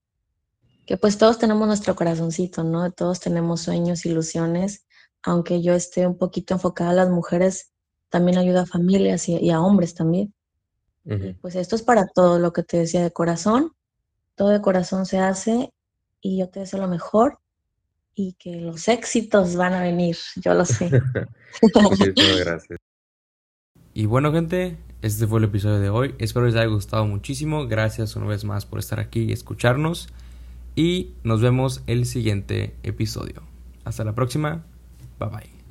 que 0.87 0.97
pues 0.97 1.19
todos 1.19 1.39
tenemos 1.39 1.67
nuestro 1.67 1.97
corazoncito, 1.97 2.63
¿no? 2.65 2.91
Todos 2.93 3.21
tenemos 3.21 3.63
sueños, 3.63 4.07
ilusiones, 4.07 4.87
aunque 5.23 5.63
yo 5.63 5.73
esté 5.75 6.07
un 6.07 6.19
poquito 6.19 6.55
enfocada 6.55 6.91
a 6.91 6.95
las 6.95 7.11
mujeres, 7.11 7.73
también 8.09 8.39
ayuda 8.39 8.63
a 8.63 8.67
familias 8.67 9.29
y, 9.29 9.51
a 9.51 9.61
hombres 9.61 9.95
también. 9.95 10.35
Pues 11.41 11.57
esto 11.57 11.75
es 11.75 11.83
para 11.83 12.07
todo 12.07 12.39
lo 12.39 12.53
que 12.53 12.63
te 12.63 12.77
decía 12.77 13.03
de 13.03 13.11
corazón, 13.11 13.73
todo 14.37 14.51
de 14.51 14.61
corazón 14.61 15.05
se 15.05 15.19
hace 15.19 15.73
y 16.21 16.39
yo 16.39 16.49
te 16.49 16.61
deseo 16.61 16.79
lo 16.79 16.87
mejor 16.87 17.42
y 18.15 18.35
que 18.35 18.57
los 18.57 18.89
éxitos 18.89 19.57
van 19.57 19.75
a 19.75 19.83
venir, 19.83 20.17
yo 20.37 20.55
lo 20.55 20.65
sé. 20.65 20.91
Muchísimas 21.75 22.39
gracias. 22.39 22.79
Y 23.95 24.07
bueno, 24.07 24.33
gente, 24.33 24.79
este 25.03 25.27
fue 25.27 25.39
el 25.39 25.45
episodio 25.45 25.81
de 25.81 25.91
hoy. 25.91 26.15
Espero 26.19 26.47
les 26.47 26.55
haya 26.55 26.67
gustado 26.67 27.07
muchísimo. 27.07 27.67
Gracias 27.67 28.17
una 28.17 28.27
vez 28.27 28.45
más 28.45 28.65
por 28.65 28.79
estar 28.79 29.01
aquí 29.01 29.25
y 29.25 29.33
escucharnos. 29.33 30.09
Y 30.75 31.13
nos 31.25 31.43
vemos 31.43 31.83
el 31.87 32.07
siguiente 32.07 32.75
episodio. 32.83 33.43
Hasta 33.85 34.05
la 34.05 34.15
próxima. 34.15 34.65
Bye 35.19 35.29
bye. 35.29 35.62